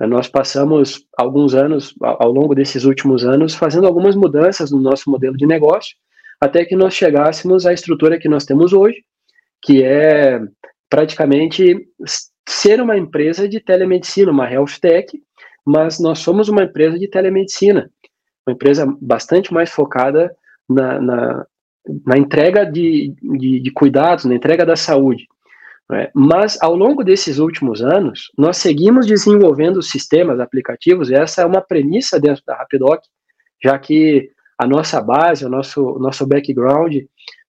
Né, 0.00 0.06
nós 0.06 0.28
passamos 0.28 1.04
alguns 1.18 1.54
anos, 1.54 1.94
ao 2.00 2.30
longo 2.30 2.54
desses 2.54 2.84
últimos 2.84 3.24
anos, 3.24 3.54
fazendo 3.54 3.86
algumas 3.86 4.14
mudanças 4.14 4.70
no 4.70 4.80
nosso 4.80 5.10
modelo 5.10 5.36
de 5.36 5.46
negócio, 5.46 5.96
até 6.40 6.64
que 6.64 6.76
nós 6.76 6.94
chegássemos 6.94 7.66
à 7.66 7.72
estrutura 7.72 8.18
que 8.18 8.28
nós 8.28 8.44
temos 8.44 8.72
hoje, 8.72 9.02
que 9.62 9.82
é 9.82 10.40
praticamente 10.88 11.88
ser 12.48 12.80
uma 12.80 12.96
empresa 12.96 13.48
de 13.48 13.58
telemedicina, 13.58 14.30
uma 14.30 14.50
health 14.50 14.78
tech, 14.80 15.10
mas 15.66 15.98
nós 15.98 16.18
somos 16.18 16.48
uma 16.48 16.64
empresa 16.64 16.98
de 16.98 17.08
telemedicina, 17.08 17.90
uma 18.46 18.52
empresa 18.54 18.86
bastante 19.00 19.52
mais 19.52 19.70
focada 19.70 20.36
na, 20.68 21.00
na, 21.00 21.46
na 22.06 22.16
entrega 22.16 22.64
de, 22.64 23.14
de, 23.22 23.60
de, 23.60 23.70
cuidados, 23.70 24.24
na 24.24 24.34
entrega 24.34 24.64
da 24.64 24.76
saúde. 24.76 25.26
Né? 25.90 26.10
Mas, 26.14 26.60
ao 26.62 26.74
longo 26.74 27.04
desses 27.04 27.38
últimos 27.38 27.82
anos, 27.82 28.30
nós 28.38 28.56
seguimos 28.56 29.06
desenvolvendo 29.06 29.82
sistemas, 29.82 30.40
aplicativos, 30.40 31.10
e 31.10 31.14
essa 31.14 31.42
é 31.42 31.46
uma 31.46 31.60
premissa 31.60 32.18
dentro 32.18 32.42
da 32.46 32.56
Rapidoc, 32.56 33.02
já 33.62 33.78
que 33.78 34.30
a 34.58 34.66
nossa 34.66 35.00
base, 35.00 35.44
o 35.44 35.48
nosso, 35.48 35.98
nosso 35.98 36.26
background, 36.26 36.96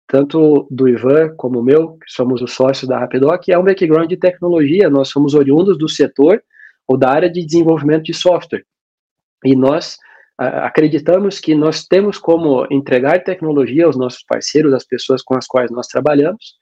tanto 0.07 0.67
do 0.71 0.89
Ivan 0.89 1.35
como 1.37 1.61
o 1.61 1.63
meu, 1.63 1.93
que 1.93 2.11
somos 2.11 2.43
os 2.43 2.53
sócios 2.53 2.89
da 2.89 2.99
Rapidoc, 2.99 3.49
é 3.49 3.59
um 3.59 3.65
background 3.65 4.09
de 4.09 4.17
tecnologia, 4.17 4.91
nós 4.91 5.09
somos 5.09 5.35
oriundos 5.35 5.79
do 5.79 5.89
setor 5.89 6.43
ou 6.87 6.97
da 6.97 7.11
área 7.11 7.31
de 7.31 7.45
desenvolvimento 7.45 8.05
de 8.05 8.15
software. 8.15 8.65
E 9.45 9.55
nós 9.55 9.99
acreditamos 10.39 11.39
que 11.39 11.55
nós 11.55 11.87
temos 11.87 12.19
como 12.19 12.67
entregar 12.71 13.23
tecnologia 13.23 13.87
aos 13.87 13.97
nossos 13.97 14.25
parceiros, 14.25 14.73
às 14.73 14.85
pessoas 14.85 15.23
com 15.23 15.37
as 15.37 15.47
quais 15.47 15.71
nós 15.71 15.87
trabalhamos, 15.87 16.55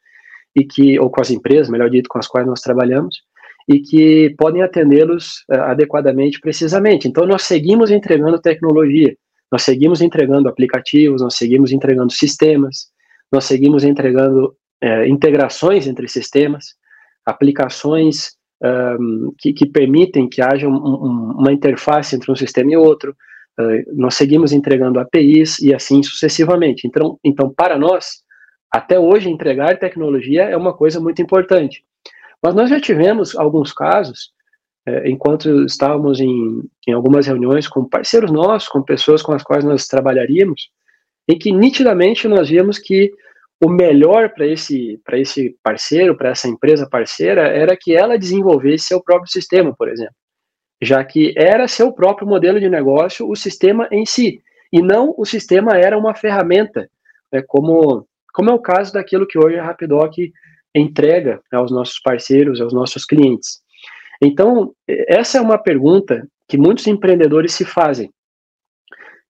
e 0.55 0.65
que 0.65 0.99
ou 0.99 1.11
com 1.11 1.21
as 1.21 1.31
empresas, 1.31 1.71
melhor 1.71 1.89
dito, 1.89 2.09
com 2.09 2.19
as 2.19 2.29
quais 2.29 2.47
nós 2.47 2.61
trabalhamos 2.61 3.23
e 3.69 3.81
que 3.81 4.35
podem 4.37 4.63
atendê-los 4.63 5.45
uh, 5.51 5.63
adequadamente, 5.63 6.41
precisamente. 6.41 7.09
Então 7.09 7.27
nós 7.27 7.43
seguimos 7.43 7.91
entregando 7.91 8.41
tecnologia, 8.41 9.17
nós 9.51 9.63
seguimos 9.63 10.01
entregando 10.01 10.49
aplicativos, 10.49 11.23
nós 11.23 11.37
seguimos 11.37 11.73
entregando 11.73 12.13
sistemas, 12.13 12.89
nós 13.31 13.45
seguimos 13.45 13.85
entregando 13.85 14.55
uh, 14.83 15.05
integrações 15.07 15.87
entre 15.87 16.09
sistemas, 16.09 16.75
aplicações 17.25 18.33
um, 18.63 19.33
que, 19.39 19.53
que, 19.53 19.67
permitem 19.67 20.29
que 20.29 20.41
haja 20.41 20.69
um, 20.69 20.75
um, 20.75 21.33
uma 21.39 21.53
interface 21.53 22.15
entre 22.15 22.31
um 22.31 22.37
sistema 22.37 22.73
e 22.73 22.77
outro. 22.77 23.15
Uh, 23.63 23.85
nós 23.95 24.15
seguimos 24.15 24.53
entregando 24.53 24.99
APIs 24.99 25.59
e 25.59 25.75
assim 25.75 26.03
sucessivamente. 26.03 26.87
Então, 26.87 27.19
então 27.25 27.53
para 27.53 27.79
nós 27.79 28.23
até 28.73 28.99
hoje, 28.99 29.29
entregar 29.29 29.79
tecnologia 29.79 30.45
é 30.45 30.57
uma 30.57 30.73
coisa 30.73 30.99
muito 30.99 31.21
importante. 31.21 31.85
Mas 32.43 32.55
nós 32.55 32.71
já 32.71 32.81
tivemos 32.81 33.37
alguns 33.37 33.71
casos, 33.71 34.33
é, 34.87 35.11
enquanto 35.11 35.67
estávamos 35.67 36.21
em, 36.21 36.63
em 36.89 36.93
algumas 36.93 37.27
reuniões 37.27 37.69
com 37.69 37.85
parceiros 37.85 38.33
nossos, 38.33 38.71
com 38.71 38.83
pessoas 38.83 39.23
com 39.23 39.33
as 39.33 39.43
quais 39.43 39.63
nós 39.63 39.87
trabalharíamos, 39.87 40.71
em 41.29 41.39
que 41.39 41.53
nitidamente 41.53 42.27
nós 42.27 42.49
vimos 42.49 42.79
que 42.79 43.13
o 43.63 43.69
melhor 43.69 44.31
para 44.31 44.47
esse, 44.47 44.99
esse 45.13 45.55
parceiro, 45.63 46.17
para 46.17 46.31
essa 46.31 46.49
empresa 46.49 46.89
parceira, 46.89 47.43
era 47.43 47.77
que 47.77 47.95
ela 47.95 48.19
desenvolvesse 48.19 48.87
seu 48.87 49.03
próprio 49.03 49.31
sistema, 49.31 49.75
por 49.77 49.89
exemplo. 49.89 50.15
Já 50.83 51.05
que 51.05 51.33
era 51.37 51.69
seu 51.69 51.93
próprio 51.93 52.27
modelo 52.27 52.59
de 52.59 52.69
negócio 52.69 53.31
o 53.31 53.37
sistema 53.37 53.89
em 53.93 54.05
si, 54.05 54.43
e 54.73 54.83
não 54.83 55.15
o 55.17 55.25
sistema 55.25 55.79
era 55.79 55.97
uma 55.97 56.15
ferramenta, 56.15 56.91
né, 57.33 57.41
como 57.47 58.07
como 58.33 58.51
é 58.51 58.55
o 58.55 58.59
caso 58.59 58.93
daquilo 58.93 59.27
que 59.27 59.39
hoje 59.39 59.59
a 59.59 59.65
Rapidoc 59.65 60.15
entrega 60.75 61.41
aos 61.53 61.71
nossos 61.71 62.01
parceiros, 62.01 62.61
aos 62.61 62.73
nossos 62.73 63.05
clientes. 63.05 63.61
Então, 64.23 64.75
essa 64.89 65.39
é 65.39 65.41
uma 65.41 65.59
pergunta 65.59 66.27
que 66.49 66.57
muitos 66.57 66.87
empreendedores 66.87 67.53
se 67.53 67.65
fazem. 67.65 68.11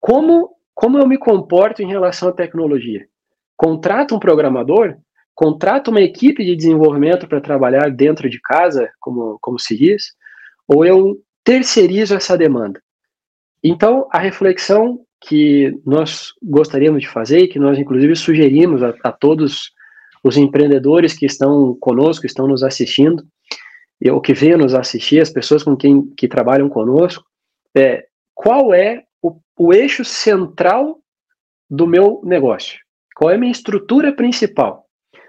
Como, 0.01 0.51
como 0.75 0.99
eu 0.99 1.09
me 1.09 1.19
comporto 1.19 1.83
em 1.83 1.89
relação 1.89 2.29
à 2.29 2.33
tecnologia? 2.33 3.05
Contrato 3.57 4.15
um 4.15 4.19
programador? 4.21 4.97
Contrato 5.35 5.89
uma 5.89 6.01
equipe 6.01 6.45
de 6.45 6.55
desenvolvimento 6.55 7.27
para 7.27 7.41
trabalhar 7.41 7.91
dentro 7.91 8.31
de 8.31 8.41
casa, 8.41 8.89
como, 9.01 9.39
como 9.41 9.59
se 9.59 9.77
diz? 9.77 10.13
Ou 10.69 10.85
eu 10.85 11.21
terceirizo 11.45 12.15
essa 12.15 12.37
demanda? 12.37 12.81
Então, 13.63 14.09
a 14.11 14.19
reflexão 14.19 15.01
que 15.21 15.73
nós 15.87 16.33
gostaríamos 16.43 17.03
de 17.03 17.09
fazer 17.09 17.41
e 17.41 17.49
que 17.49 17.59
nós, 17.59 17.79
inclusive, 17.79 18.15
sugerimos 18.17 18.83
a, 18.83 18.95
a 19.03 19.13
todos 19.13 19.71
os 20.23 20.37
empreendedores 20.37 21.15
que 21.15 21.27
estão 21.27 21.75
conosco, 21.81 22.23
que 22.23 22.27
estão 22.27 22.47
nos 22.47 22.63
assistindo, 22.63 23.25
ou 24.11 24.21
que 24.21 24.35
venham 24.35 24.59
nos 24.59 24.75
assistir, 24.75 25.21
as 25.21 25.31
pessoas 25.31 25.63
com 25.63 25.77
quem 25.77 26.07
que 26.17 26.29
trabalham 26.29 26.69
conosco, 26.69 27.25
é 27.75 28.07
qual 28.35 28.75
é 28.75 29.05
o, 29.23 29.39
o 29.59 29.73
eixo 29.73 30.05
central 30.05 30.99
do 31.71 31.87
meu 31.87 32.21
negócio? 32.25 32.79
Qual 33.15 33.31
é 33.31 33.37
a 33.37 33.39
minha 33.39 33.53
estrutura 33.53 34.13
principal? 34.13 34.85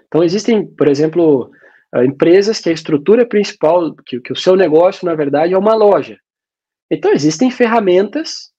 Então, 0.06 0.22
existem, 0.22 0.66
por 0.66 0.88
exemplo, 0.88 1.50
empresas 2.04 2.60
que 2.60 2.68
a 2.68 2.72
estrutura 2.72 3.26
principal, 3.26 3.94
que, 4.04 4.20
que 4.20 4.32
o 4.32 4.36
seu 4.36 4.56
negócio, 4.56 5.06
na 5.06 5.14
verdade, 5.14 5.54
é 5.54 5.58
uma 5.58 5.74
loja. 5.74 6.18
Então, 6.90 7.12
existem 7.12 7.50
ferramentas 7.50 8.50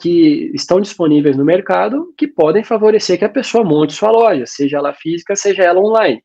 que 0.00 0.50
estão 0.54 0.80
disponíveis 0.80 1.36
no 1.36 1.44
mercado 1.44 2.12
que 2.18 2.26
podem 2.26 2.64
favorecer 2.64 3.18
que 3.18 3.24
a 3.24 3.28
pessoa 3.28 3.64
monte 3.64 3.92
sua 3.92 4.10
loja, 4.10 4.44
seja 4.46 4.78
ela 4.78 4.92
física, 4.92 5.36
seja 5.36 5.62
ela 5.62 5.80
online. 5.80 6.22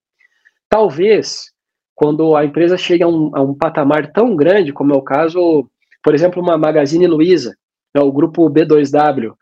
Talvez, 0.67 1.51
quando 1.95 2.35
a 2.35 2.45
empresa 2.45 2.77
chega 2.77 3.05
a 3.05 3.07
um, 3.07 3.31
a 3.35 3.41
um 3.41 3.53
patamar 3.53 4.11
tão 4.11 4.35
grande, 4.35 4.73
como 4.73 4.93
é 4.93 4.97
o 4.97 5.01
caso, 5.01 5.69
por 6.03 6.13
exemplo, 6.13 6.41
uma 6.41 6.57
Magazine 6.57 7.07
Luiza, 7.07 7.55
né, 7.95 8.01
o 8.01 8.11
grupo 8.11 8.49
B2W, 8.49 9.33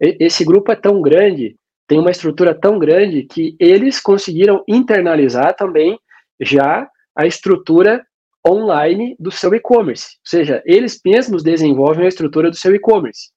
esse 0.00 0.44
grupo 0.44 0.72
é 0.72 0.76
tão 0.76 1.00
grande, 1.00 1.56
tem 1.86 1.98
uma 1.98 2.10
estrutura 2.10 2.54
tão 2.54 2.78
grande 2.78 3.22
que 3.22 3.56
eles 3.58 4.00
conseguiram 4.00 4.62
internalizar 4.66 5.54
também 5.54 5.98
já 6.40 6.88
a 7.16 7.26
estrutura 7.26 8.04
online 8.46 9.16
do 9.18 9.30
seu 9.30 9.54
e-commerce. 9.54 10.16
Ou 10.18 10.28
seja, 10.28 10.62
eles 10.66 11.00
mesmos 11.04 11.42
desenvolvem 11.42 12.04
a 12.04 12.08
estrutura 12.08 12.50
do 12.50 12.56
seu 12.56 12.74
e-commerce. 12.74 13.30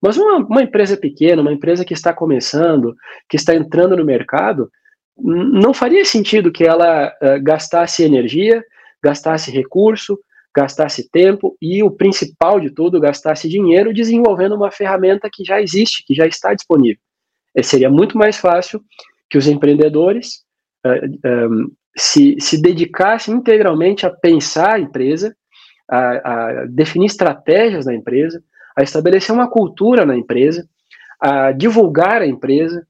Mas 0.00 0.16
uma, 0.16 0.36
uma, 0.36 0.62
empresa 0.62 0.96
pequena, 0.96 1.42
uma 1.42 1.52
empresa 1.52 1.84
que 1.84 1.94
está 1.94 2.12
começando, 2.12 2.94
que 3.28 3.36
está 3.36 3.54
entrando 3.54 3.96
no 3.96 4.04
mercado, 4.04 4.70
não 5.16 5.72
faria 5.72 6.04
sentido 6.04 6.52
que 6.52 6.64
ela 6.64 7.08
uh, 7.08 7.42
gastasse 7.42 8.02
energia, 8.02 8.62
gastasse 9.02 9.50
recurso, 9.50 10.18
gastasse 10.54 11.08
tempo 11.10 11.56
e 11.60 11.82
o 11.82 11.90
principal 11.90 12.60
de 12.60 12.70
tudo, 12.70 13.00
gastasse 13.00 13.48
dinheiro 13.48 13.92
desenvolvendo 13.92 14.54
uma 14.54 14.70
ferramenta 14.70 15.28
que 15.32 15.44
já 15.44 15.60
existe, 15.60 16.04
que 16.06 16.14
já 16.14 16.26
está 16.26 16.54
disponível. 16.54 17.00
É, 17.54 17.62
seria 17.62 17.90
muito 17.90 18.16
mais 18.18 18.36
fácil 18.36 18.82
que 19.28 19.38
os 19.38 19.46
empreendedores 19.46 20.44
uh, 20.86 21.50
um, 21.50 21.72
se, 21.96 22.36
se 22.40 22.60
dedicassem 22.60 23.34
integralmente 23.34 24.06
a 24.06 24.10
pensar 24.10 24.74
a 24.74 24.80
empresa, 24.80 25.34
a, 25.88 26.62
a 26.62 26.66
definir 26.66 27.06
estratégias 27.06 27.84
da 27.84 27.94
empresa, 27.94 28.42
a 28.76 28.82
estabelecer 28.82 29.34
uma 29.34 29.48
cultura 29.48 30.04
na 30.04 30.16
empresa, 30.16 30.68
a 31.20 31.52
divulgar 31.52 32.22
a 32.22 32.26
empresa, 32.26 32.86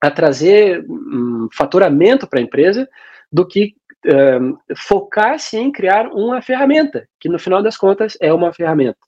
a 0.00 0.10
trazer 0.10 0.84
um 0.88 1.48
faturamento 1.52 2.26
para 2.26 2.40
a 2.40 2.42
empresa, 2.42 2.88
do 3.30 3.46
que 3.46 3.74
um, 4.04 4.56
focar-se 4.76 5.56
em 5.56 5.70
criar 5.70 6.08
uma 6.08 6.42
ferramenta, 6.42 7.06
que 7.20 7.28
no 7.28 7.38
final 7.38 7.62
das 7.62 7.76
contas 7.76 8.18
é 8.20 8.32
uma 8.32 8.52
ferramenta. 8.52 8.98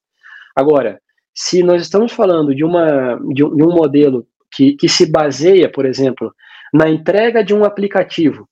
Agora, 0.54 1.00
se 1.34 1.62
nós 1.64 1.82
estamos 1.82 2.12
falando 2.12 2.54
de, 2.54 2.64
uma, 2.64 3.18
de, 3.32 3.44
um, 3.44 3.56
de 3.56 3.62
um 3.64 3.72
modelo 3.72 4.24
que, 4.52 4.74
que 4.74 4.88
se 4.88 5.04
baseia, 5.04 5.68
por 5.68 5.84
exemplo, 5.84 6.32
na 6.72 6.88
entrega 6.88 7.42
de 7.42 7.52
um 7.52 7.64
aplicativo, 7.64 8.48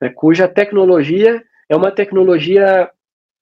né, 0.00 0.10
cuja 0.14 0.48
tecnologia 0.48 1.42
é 1.68 1.76
uma 1.76 1.90
tecnologia 1.90 2.90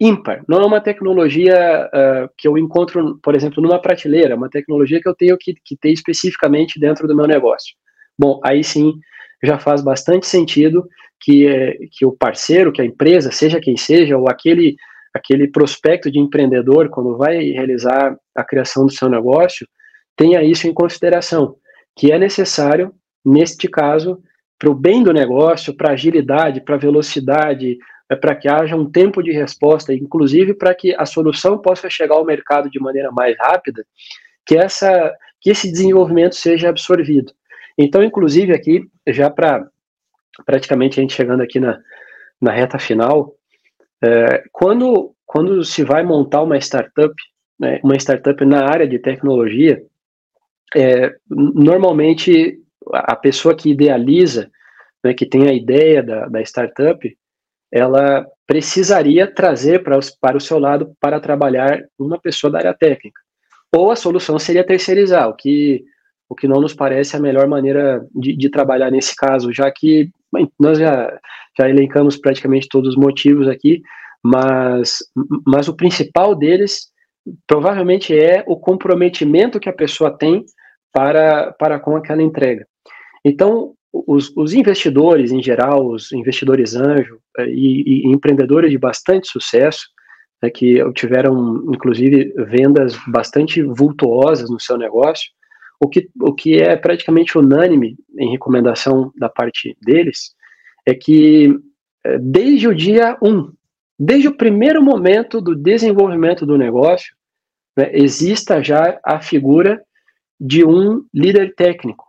ímpar, 0.00 0.44
não 0.48 0.60
é 0.60 0.64
uma 0.64 0.80
tecnologia 0.80 1.88
uh, 1.88 2.30
que 2.36 2.46
eu 2.46 2.56
encontro, 2.56 3.18
por 3.22 3.34
exemplo, 3.34 3.62
numa 3.62 3.80
prateleira, 3.80 4.34
é 4.34 4.36
uma 4.36 4.48
tecnologia 4.48 5.00
que 5.00 5.08
eu 5.08 5.14
tenho 5.14 5.36
que, 5.36 5.54
que 5.64 5.76
ter 5.76 5.90
especificamente 5.90 6.78
dentro 6.78 7.08
do 7.08 7.16
meu 7.16 7.26
negócio. 7.26 7.74
Bom, 8.18 8.40
aí 8.44 8.62
sim 8.62 8.94
já 9.42 9.58
faz 9.58 9.82
bastante 9.82 10.26
sentido 10.26 10.88
que, 11.20 11.46
é, 11.46 11.78
que 11.90 12.04
o 12.04 12.12
parceiro, 12.12 12.72
que 12.72 12.80
a 12.80 12.84
empresa, 12.84 13.32
seja 13.32 13.60
quem 13.60 13.76
seja, 13.76 14.16
ou 14.16 14.28
aquele, 14.28 14.76
aquele 15.14 15.48
prospecto 15.48 16.10
de 16.10 16.18
empreendedor, 16.18 16.88
quando 16.90 17.16
vai 17.16 17.38
realizar 17.50 18.16
a 18.34 18.44
criação 18.44 18.86
do 18.86 18.92
seu 18.92 19.08
negócio, 19.08 19.66
tenha 20.16 20.42
isso 20.42 20.66
em 20.66 20.74
consideração, 20.74 21.56
que 21.96 22.12
é 22.12 22.18
necessário, 22.18 22.92
neste 23.24 23.68
caso, 23.68 24.20
para 24.58 24.70
o 24.70 24.74
bem 24.74 25.02
do 25.02 25.12
negócio, 25.12 25.74
para 25.74 25.92
agilidade, 25.92 26.60
para 26.60 26.76
velocidade, 26.76 27.78
é 28.10 28.16
para 28.16 28.34
que 28.34 28.48
haja 28.48 28.74
um 28.74 28.90
tempo 28.90 29.22
de 29.22 29.30
resposta, 29.30 29.92
inclusive 29.94 30.54
para 30.54 30.74
que 30.74 30.94
a 30.96 31.04
solução 31.04 31.58
possa 31.58 31.88
chegar 31.88 32.16
ao 32.16 32.24
mercado 32.24 32.70
de 32.70 32.80
maneira 32.80 33.12
mais 33.12 33.36
rápida, 33.38 33.84
que 34.44 34.56
essa 34.56 35.14
que 35.40 35.50
esse 35.50 35.70
desenvolvimento 35.70 36.34
seja 36.34 36.68
absorvido. 36.68 37.32
Então, 37.78 38.02
inclusive 38.02 38.52
aqui, 38.52 38.84
já 39.06 39.30
para 39.30 39.68
praticamente 40.44 40.98
a 40.98 41.02
gente 41.02 41.14
chegando 41.14 41.42
aqui 41.42 41.60
na, 41.60 41.78
na 42.40 42.50
reta 42.50 42.76
final, 42.76 43.34
é, 44.02 44.44
quando, 44.52 45.14
quando 45.24 45.64
se 45.64 45.84
vai 45.84 46.02
montar 46.02 46.42
uma 46.42 46.58
startup, 46.58 47.14
né, 47.58 47.80
uma 47.84 47.96
startup 47.96 48.44
na 48.44 48.64
área 48.64 48.86
de 48.86 48.98
tecnologia, 48.98 49.80
é, 50.74 51.14
normalmente 51.30 52.60
a 52.92 53.16
pessoa 53.16 53.54
que 53.54 53.70
idealiza, 53.70 54.50
né, 55.04 55.14
que 55.14 55.26
tem 55.26 55.48
a 55.48 55.52
ideia 55.52 56.02
da, 56.02 56.26
da 56.26 56.40
startup, 56.42 57.16
ela 57.70 58.26
precisaria 58.46 59.26
trazer 59.26 59.82
para, 59.82 59.98
os, 59.98 60.10
para 60.10 60.36
o 60.36 60.40
seu 60.40 60.58
lado 60.58 60.92
para 61.00 61.20
trabalhar 61.20 61.84
uma 61.98 62.18
pessoa 62.18 62.50
da 62.50 62.58
área 62.58 62.74
técnica. 62.74 63.20
Ou 63.74 63.90
a 63.90 63.96
solução 63.96 64.38
seria 64.38 64.64
terceirizar, 64.64 65.28
o 65.28 65.34
que, 65.34 65.84
o 66.28 66.34
que 66.34 66.48
não 66.48 66.60
nos 66.60 66.74
parece 66.74 67.16
a 67.16 67.20
melhor 67.20 67.46
maneira 67.46 68.06
de, 68.14 68.34
de 68.34 68.48
trabalhar 68.48 68.90
nesse 68.90 69.14
caso, 69.14 69.52
já 69.52 69.70
que 69.70 70.10
nós 70.58 70.78
já, 70.78 71.18
já 71.58 71.68
elencamos 71.68 72.16
praticamente 72.16 72.68
todos 72.68 72.90
os 72.90 72.96
motivos 72.96 73.46
aqui, 73.46 73.82
mas, 74.22 74.98
mas 75.46 75.68
o 75.68 75.76
principal 75.76 76.34
deles 76.34 76.90
provavelmente 77.46 78.18
é 78.18 78.42
o 78.46 78.56
comprometimento 78.56 79.60
que 79.60 79.68
a 79.68 79.72
pessoa 79.72 80.16
tem 80.16 80.44
para, 80.92 81.52
para 81.52 81.78
com 81.78 81.96
aquela 81.96 82.22
entrega. 82.22 82.66
Então, 83.28 83.74
os, 83.92 84.32
os, 84.34 84.54
investidores 84.54 85.30
em 85.30 85.42
geral, 85.42 85.86
os 85.86 86.12
investidores 86.12 86.74
anjo 86.74 87.18
eh, 87.38 87.48
e, 87.48 88.06
e 88.06 88.06
empreendedores 88.06 88.70
de 88.70 88.78
bastante 88.78 89.28
sucesso, 89.28 89.86
né, 90.42 90.48
que 90.48 90.80
tiveram 90.92 91.62
inclusive 91.72 92.32
vendas 92.46 92.98
bastante 93.06 93.62
vultuosas 93.62 94.48
no 94.48 94.58
seu 94.58 94.78
negócio, 94.78 95.30
o 95.78 95.88
que, 95.88 96.08
o 96.20 96.34
que 96.34 96.56
é 96.56 96.74
praticamente 96.74 97.36
unânime 97.36 97.96
em 98.18 98.30
recomendação 98.30 99.12
da 99.16 99.28
parte 99.28 99.76
deles 99.80 100.34
é 100.86 100.94
que 100.94 101.54
eh, 102.04 102.18
desde 102.18 102.66
o 102.66 102.74
dia 102.74 103.16
1, 103.22 103.28
um, 103.28 103.52
desde 103.98 104.28
o 104.28 104.36
primeiro 104.36 104.82
momento 104.82 105.40
do 105.40 105.54
desenvolvimento 105.54 106.46
do 106.46 106.56
negócio, 106.56 107.14
né, 107.76 107.90
exista 107.92 108.62
já 108.62 108.98
a 109.04 109.20
figura 109.20 109.82
de 110.40 110.64
um 110.64 111.04
líder 111.12 111.54
técnico 111.54 112.07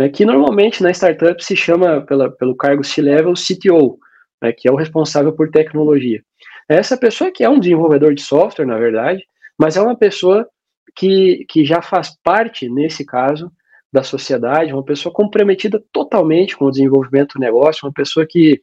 né, 0.00 0.08
que 0.08 0.24
normalmente 0.24 0.82
na 0.82 0.90
startup 0.90 1.44
se 1.44 1.54
chama 1.54 2.00
pela, 2.00 2.30
pelo 2.30 2.56
cargo 2.56 2.82
C-Level 2.82 3.34
CTO, 3.34 3.98
né, 4.42 4.50
que 4.50 4.66
é 4.66 4.72
o 4.72 4.76
responsável 4.76 5.30
por 5.30 5.50
tecnologia. 5.50 6.22
Essa 6.66 6.96
pessoa 6.96 7.30
que 7.30 7.44
é 7.44 7.50
um 7.50 7.60
desenvolvedor 7.60 8.14
de 8.14 8.22
software, 8.22 8.64
na 8.64 8.78
verdade, 8.78 9.22
mas 9.58 9.76
é 9.76 9.82
uma 9.82 9.94
pessoa 9.94 10.48
que, 10.96 11.44
que 11.50 11.66
já 11.66 11.82
faz 11.82 12.16
parte, 12.24 12.66
nesse 12.66 13.04
caso, 13.04 13.52
da 13.92 14.02
sociedade, 14.02 14.72
uma 14.72 14.84
pessoa 14.84 15.12
comprometida 15.12 15.82
totalmente 15.92 16.56
com 16.56 16.64
o 16.64 16.70
desenvolvimento 16.70 17.34
do 17.34 17.40
negócio, 17.40 17.86
uma 17.86 17.92
pessoa 17.92 18.24
que, 18.26 18.62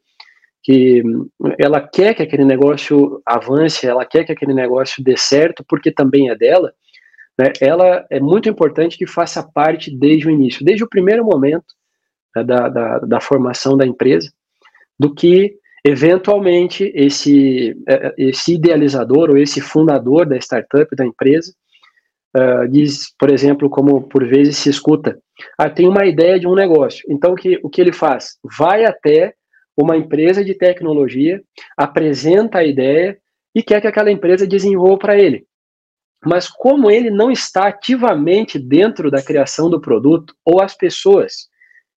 que 0.63 1.03
ela 1.59 1.81
quer 1.81 2.15
que 2.15 2.23
aquele 2.23 2.45
negócio 2.45 3.21
avance, 3.23 3.85
ela 3.85 4.05
quer 4.05 4.23
que 4.23 4.31
aquele 4.31 4.55
negócio 4.55 5.03
dê 5.03 5.15
certo, 5.15 5.63
porque 5.67 5.91
também 5.91 6.31
é 6.31 6.35
dela, 6.35 6.73
né, 7.37 7.53
ela 7.61 8.05
é 8.09 8.19
muito 8.19 8.49
importante 8.49 8.97
que 8.97 9.05
faça 9.05 9.43
parte 9.43 9.95
desde 9.95 10.27
o 10.27 10.31
início, 10.31 10.65
desde 10.65 10.83
o 10.83 10.89
primeiro 10.89 11.23
momento 11.23 11.65
né, 12.35 12.43
da, 12.43 12.67
da, 12.67 12.99
da, 12.99 13.19
formação 13.21 13.77
da 13.77 13.85
empresa, 13.85 14.31
do 14.99 15.13
que 15.13 15.55
eventualmente 15.85 16.91
esse, 16.95 17.77
é, 17.87 18.13
esse 18.17 18.55
idealizador 18.55 19.29
ou 19.29 19.37
esse 19.37 19.61
fundador 19.61 20.25
da 20.25 20.35
startup, 20.37 20.93
da 20.95 21.05
empresa, 21.05 21.53
uh, 22.35 22.67
diz, 22.67 23.13
por 23.17 23.29
exemplo, 23.29 23.69
como 23.69 24.01
por 24.01 24.27
vezes 24.27 24.57
se 24.57 24.69
escuta, 24.69 25.19
ah, 25.57 25.69
tem 25.69 25.87
uma 25.87 26.05
ideia 26.05 26.39
de 26.39 26.47
um 26.47 26.55
negócio, 26.55 27.05
então 27.09 27.35
que, 27.35 27.59
o 27.63 27.69
que 27.69 27.79
ele 27.79 27.93
faz? 27.93 28.37
Vai 28.57 28.85
até 28.85 29.33
uma 29.77 29.95
empresa 29.95 30.43
de 30.43 30.55
tecnologia, 30.55 31.41
apresenta 31.77 32.57
a 32.57 32.65
ideia 32.65 33.17
e 33.53 33.61
quer 33.61 33.79
que 33.79 33.87
aquela 33.87 34.11
empresa 34.11 34.47
desenvolva 34.47 34.97
para 34.97 35.17
ele. 35.17 35.45
Mas 36.25 36.47
como 36.47 36.89
ele 36.89 37.09
não 37.09 37.31
está 37.31 37.67
ativamente 37.67 38.57
dentro 38.57 39.11
da 39.11 39.21
criação 39.21 39.69
do 39.69 39.79
produto, 39.79 40.33
ou 40.43 40.61
as 40.61 40.75
pessoas 40.75 41.47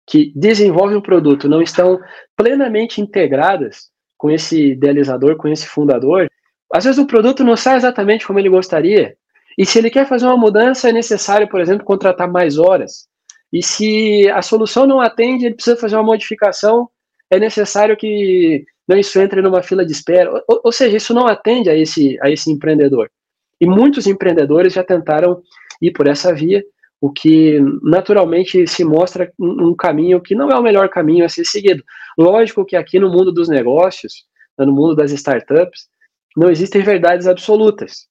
que 0.08 0.32
desenvolvem 0.36 0.98
o 0.98 1.02
produto 1.02 1.50
não 1.50 1.62
estão 1.62 2.00
plenamente 2.36 3.02
integradas 3.02 3.90
com 4.18 4.32
esse 4.32 4.72
idealizador, 4.72 5.36
com 5.36 5.48
esse 5.48 5.68
fundador, 5.68 6.28
às 6.74 6.86
vezes 6.86 7.00
o 7.00 7.06
produto 7.06 7.44
não 7.44 7.56
sai 7.56 7.78
exatamente 7.78 8.26
como 8.26 8.40
ele 8.40 8.50
gostaria. 8.50 9.16
E 9.58 9.66
se 9.66 9.80
ele 9.80 9.90
quer 9.90 10.08
fazer 10.08 10.26
uma 10.26 10.38
mudança, 10.38 10.90
é 10.90 10.92
necessário, 10.92 11.48
por 11.48 11.60
exemplo, 11.62 11.86
contratar 11.86 12.30
mais 12.30 12.58
horas. 12.58 13.08
E 13.52 13.64
se 13.64 14.30
a 14.30 14.42
solução 14.42 14.86
não 14.86 15.00
atende, 15.00 15.46
ele 15.46 15.56
precisa 15.56 15.78
fazer 15.78 15.96
uma 15.96 16.04
modificação, 16.04 16.90
é 17.30 17.40
necessário 17.40 17.96
que 17.96 18.66
não 18.88 18.98
isso 18.98 19.20
entre 19.20 19.42
numa 19.42 19.64
fila 19.64 19.86
de 19.86 19.92
espera. 19.92 20.32
Ou, 20.48 20.62
ou 20.66 20.72
seja, 20.72 20.98
isso 20.98 21.14
não 21.14 21.28
atende 21.28 21.70
a 21.70 21.76
esse, 21.76 22.18
a 22.22 22.30
esse 22.30 22.52
empreendedor. 22.52 23.10
E 23.60 23.66
muitos 23.66 24.08
empreendedores 24.08 24.74
já 24.74 24.84
tentaram 24.84 25.42
ir 25.82 25.92
por 25.92 26.08
essa 26.08 26.34
via, 26.34 26.64
o 27.00 27.12
que 27.12 27.60
naturalmente 27.84 28.66
se 28.68 28.84
mostra 28.84 29.32
um, 29.40 29.76
caminho 29.76 30.22
que 30.22 30.34
não 30.34 30.50
é 30.50 30.58
o 30.58 30.64
melhor 30.64 30.90
caminho 30.90 31.26
a 31.26 31.30
ser 31.30 31.46
seguido. 31.46 31.84
Lógico 32.18 32.66
que 32.66 32.76
aqui 32.76 33.00
no 33.00 33.10
mundo 33.10 33.32
dos 33.32 33.48
negócios, 33.48 34.26
no 34.58 34.74
mundo 34.74 34.96
das 34.96 35.12
startups, 35.12 35.88
não 36.36 36.50
existem 36.50 36.82
verdades 36.82 37.28
absolutas. 37.28 38.08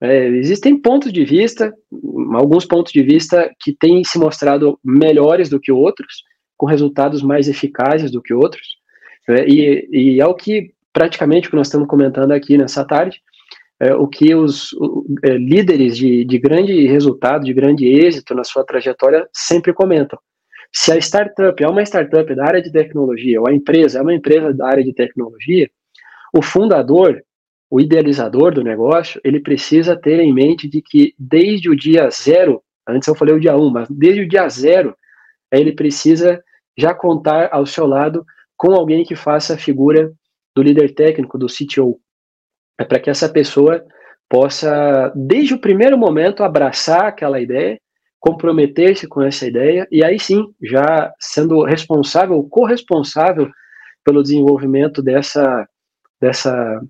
É, 0.00 0.26
existem 0.28 0.78
pontos 0.78 1.10
de 1.10 1.24
vista, 1.24 1.72
alguns 2.34 2.66
pontos 2.66 2.92
de 2.92 3.02
vista 3.02 3.50
que 3.58 3.72
têm 3.72 4.04
se 4.04 4.18
mostrado 4.18 4.78
melhores 4.84 5.48
do 5.48 5.58
que 5.58 5.72
outros, 5.72 6.22
com 6.56 6.66
resultados 6.66 7.22
mais 7.22 7.48
eficazes 7.48 8.10
do 8.10 8.20
que 8.20 8.34
outros, 8.34 8.76
é, 9.28 9.48
e, 9.48 9.88
e 9.90 10.20
é 10.20 10.26
o 10.26 10.34
que 10.34 10.72
praticamente 10.92 11.48
o 11.48 11.50
que 11.50 11.56
nós 11.56 11.66
estamos 11.66 11.88
comentando 11.88 12.32
aqui 12.32 12.56
nessa 12.56 12.84
tarde, 12.84 13.20
é, 13.80 13.94
o 13.94 14.06
que 14.06 14.34
os 14.34 14.70
é, 15.22 15.36
líderes 15.36 15.96
de, 15.96 16.24
de 16.24 16.38
grande 16.38 16.86
resultado, 16.86 17.44
de 17.44 17.52
grande 17.52 17.86
êxito 17.86 18.34
na 18.34 18.44
sua 18.44 18.64
trajetória 18.64 19.28
sempre 19.32 19.72
comentam. 19.72 20.18
Se 20.72 20.92
a 20.92 20.96
startup 20.96 21.62
é 21.62 21.68
uma 21.68 21.82
startup 21.82 22.34
da 22.34 22.44
área 22.46 22.62
de 22.62 22.70
tecnologia, 22.72 23.40
ou 23.40 23.48
a 23.48 23.52
empresa 23.54 23.98
é 23.98 24.02
uma 24.02 24.14
empresa 24.14 24.52
da 24.52 24.66
área 24.66 24.84
de 24.84 24.92
tecnologia, 24.92 25.70
o 26.34 26.42
fundador, 26.42 27.22
o 27.70 27.80
idealizador 27.80 28.52
do 28.52 28.62
negócio, 28.62 29.20
ele 29.24 29.40
precisa 29.40 29.96
ter 29.96 30.20
em 30.20 30.32
mente 30.32 30.68
de 30.68 30.82
que 30.82 31.14
desde 31.18 31.70
o 31.70 31.76
dia 31.76 32.08
zero, 32.10 32.62
antes 32.86 33.08
eu 33.08 33.14
falei 33.14 33.34
o 33.34 33.40
dia 33.40 33.56
um, 33.56 33.70
mas 33.70 33.88
desde 33.90 34.22
o 34.22 34.28
dia 34.28 34.48
zero, 34.48 34.94
ele 35.50 35.72
precisa 35.72 36.42
já 36.76 36.94
contar 36.94 37.48
ao 37.52 37.66
seu 37.66 37.86
lado 37.86 38.24
com 38.56 38.72
alguém 38.72 39.04
que 39.04 39.16
faça 39.16 39.54
a 39.54 39.58
figura 39.58 40.12
do 40.54 40.62
líder 40.62 40.94
técnico, 40.94 41.38
do 41.38 41.46
CTO, 41.46 42.00
é 42.78 42.84
para 42.84 43.00
que 43.00 43.10
essa 43.10 43.28
pessoa 43.28 43.84
possa, 44.28 45.12
desde 45.14 45.54
o 45.54 45.60
primeiro 45.60 45.96
momento, 45.96 46.42
abraçar 46.42 47.06
aquela 47.06 47.40
ideia, 47.40 47.80
comprometer-se 48.18 49.06
com 49.06 49.22
essa 49.22 49.46
ideia 49.46 49.86
e 49.90 50.04
aí 50.04 50.18
sim, 50.18 50.44
já 50.62 51.12
sendo 51.18 51.62
responsável, 51.62 52.42
corresponsável 52.44 53.48
pelo 54.04 54.22
desenvolvimento 54.22 55.02
dessa, 55.02 55.68
dessa, 56.20 56.80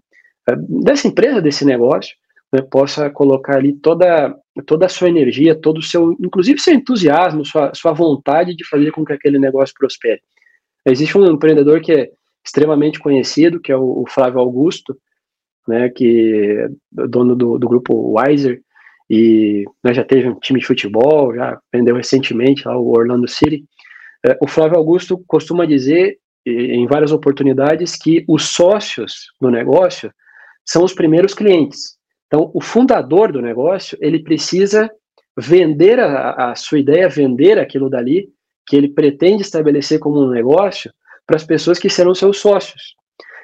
dessa 0.83 1.09
empresa, 1.09 1.43
desse 1.43 1.65
negócio, 1.65 2.15
né, 2.53 2.63
possa 2.63 3.11
colocar 3.11 3.57
ali 3.57 3.73
toda, 3.73 4.35
toda 4.67 4.87
a 4.87 4.89
sua 4.89 5.09
energia, 5.09 5.55
todo 5.55 5.79
o 5.79 5.83
seu, 5.83 6.13
inclusive 6.21 6.61
seu 6.61 6.75
entusiasmo, 6.75 7.45
sua, 7.45 7.73
sua 7.75 7.93
vontade 7.93 8.55
de 8.55 8.67
fazer 8.67 8.91
com 8.93 9.05
que 9.05 9.13
aquele 9.13 9.39
negócio 9.39 9.75
prospere. 9.79 10.21
Existe 10.85 11.19
um 11.19 11.27
empreendedor 11.27 11.81
que 11.81 11.93
é 11.93 12.11
extremamente 12.45 13.01
conhecido, 13.01 13.61
que 13.61 13.73
é 13.73 13.77
o, 13.77 14.03
o 14.03 14.05
Flávio 14.09 14.39
Augusto, 14.39 14.97
né, 15.67 15.89
que 15.89 16.69
é 16.93 17.07
dono 17.07 17.35
do, 17.35 17.59
do 17.59 17.69
grupo 17.69 18.19
Wiser, 18.19 18.61
e 19.09 19.65
né, 19.85 19.95
já 19.95 20.05
teve 20.05 20.29
um 20.29 20.39
time 20.39 20.61
de 20.61 20.67
futebol, 20.67 21.35
já 21.35 21.59
vendeu 21.73 21.95
recentemente 21.95 22.67
lá 22.67 22.77
o 22.77 22.91
Orlando 22.91 23.29
City. 23.29 23.65
É, 24.27 24.37
o 24.43 24.49
Flávio 24.49 24.77
Augusto 24.77 25.23
costuma 25.27 25.65
dizer 25.65 26.19
em 26.45 26.87
várias 26.87 27.11
oportunidades 27.11 27.97
que 27.97 28.25
os 28.29 28.45
sócios 28.45 29.33
do 29.41 29.51
negócio 29.51 30.13
são 30.65 30.85
os 30.85 30.95
primeiros 30.95 31.35
clientes. 31.35 31.97
Então, 32.27 32.51
o 32.55 32.61
fundador 32.61 33.33
do 33.33 33.43
negócio, 33.43 33.99
ele 34.01 34.23
precisa 34.23 34.91
vender 35.37 35.99
a, 35.99 36.51
a 36.51 36.55
sua 36.55 36.79
ideia, 36.79 37.09
vender 37.09 37.59
aquilo 37.59 37.91
dali 37.91 38.29
que 38.67 38.77
ele 38.77 38.89
pretende 38.89 39.43
estabelecer 39.43 39.99
como 39.99 40.21
um 40.21 40.31
negócio 40.31 40.93
para 41.27 41.37
as 41.37 41.45
pessoas 41.45 41.79
que 41.79 41.91
serão 41.91 42.15
seus 42.15 42.39
sócios. 42.39 42.95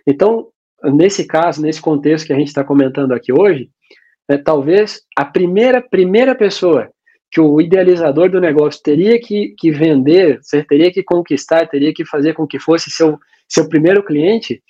Então, 0.06 0.48
nesse 0.84 1.26
caso, 1.26 1.62
nesse 1.62 1.80
contexto 1.80 2.26
que 2.26 2.32
a 2.32 2.38
gente 2.38 2.48
está 2.48 2.64
comentando 2.64 3.12
aqui 3.12 3.32
hoje, 3.32 3.70
é, 4.28 4.36
talvez 4.36 5.02
a 5.16 5.24
primeira, 5.24 5.80
primeira 5.80 6.34
pessoa 6.34 6.90
que 7.30 7.40
o 7.40 7.60
idealizador 7.60 8.30
do 8.30 8.40
negócio 8.40 8.82
teria 8.82 9.18
que, 9.18 9.54
que 9.58 9.70
vender, 9.70 10.40
teria 10.68 10.92
que 10.92 11.02
conquistar, 11.02 11.66
teria 11.66 11.92
que 11.92 12.04
fazer 12.04 12.34
com 12.34 12.46
que 12.46 12.58
fosse 12.58 12.90
seu, 12.90 13.18
seu 13.48 13.68
primeiro 13.68 14.04
cliente, 14.04 14.62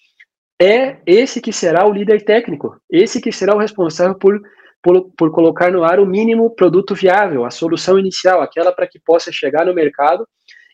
é 0.61 0.99
esse 1.05 1.41
que 1.41 1.53
será 1.53 1.85
o 1.85 1.93
líder 1.93 2.25
técnico, 2.25 2.77
esse 2.89 3.21
que 3.21 3.33
será 3.33 3.53
o 3.55 3.59
responsável 3.59 4.15
por, 4.15 4.41
por, 4.81 5.11
por 5.17 5.33
colocar 5.33 5.73
no 5.73 5.83
ar 5.83 5.99
o 5.99 6.07
mínimo 6.07 6.55
produto 6.55 6.95
viável, 6.95 7.45
a 7.45 7.51
solução 7.51 7.99
inicial, 7.99 8.41
aquela 8.41 8.71
para 8.71 8.87
que 8.87 9.01
possa 9.01 9.33
chegar 9.33 9.67
no 9.67 9.75
mercado 9.75 10.25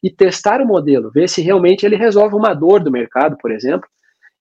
e 0.03 0.11
testar 0.11 0.61
o 0.61 0.67
modelo, 0.67 1.11
ver 1.11 1.27
se 1.27 1.41
realmente 1.41 1.87
ele 1.87 1.97
resolve 1.97 2.35
uma 2.35 2.53
dor 2.53 2.85
do 2.85 2.91
mercado, 2.91 3.39
por 3.41 3.51
exemplo, 3.51 3.89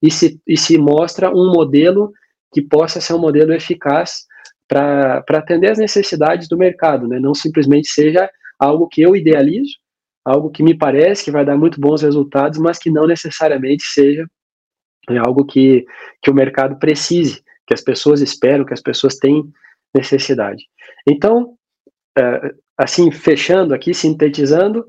e 0.02 0.10
se, 0.10 0.40
e 0.46 0.56
se 0.56 0.78
mostra 0.78 1.30
um 1.30 1.52
modelo 1.52 2.12
que 2.52 2.62
possa 2.62 3.00
ser 3.00 3.14
um 3.14 3.18
modelo 3.18 3.52
eficaz 3.52 4.26
para 4.66 5.24
atender 5.30 5.70
as 5.70 5.78
necessidades 5.78 6.48
do 6.48 6.56
mercado, 6.56 7.08
né? 7.08 7.18
não 7.18 7.34
simplesmente 7.34 7.88
seja 7.88 8.30
algo 8.58 8.88
que 8.88 9.00
eu 9.00 9.16
idealizo, 9.16 9.72
algo 10.24 10.50
que 10.50 10.62
me 10.62 10.76
parece 10.76 11.24
que 11.24 11.30
vai 11.30 11.44
dar 11.44 11.56
muito 11.56 11.80
bons 11.80 12.02
resultados, 12.02 12.58
mas 12.58 12.78
que 12.78 12.90
não 12.90 13.06
necessariamente 13.06 13.84
seja 13.84 14.26
né, 15.08 15.18
algo 15.24 15.44
que, 15.44 15.86
que 16.22 16.30
o 16.30 16.34
mercado 16.34 16.78
precise, 16.78 17.42
que 17.66 17.72
as 17.72 17.80
pessoas 17.80 18.20
esperam, 18.20 18.64
que 18.64 18.74
as 18.74 18.82
pessoas 18.82 19.16
têm 19.16 19.50
necessidade. 19.94 20.64
Então, 21.06 21.54
é, 22.16 22.54
assim, 22.76 23.10
fechando 23.10 23.74
aqui, 23.74 23.94
sintetizando, 23.94 24.86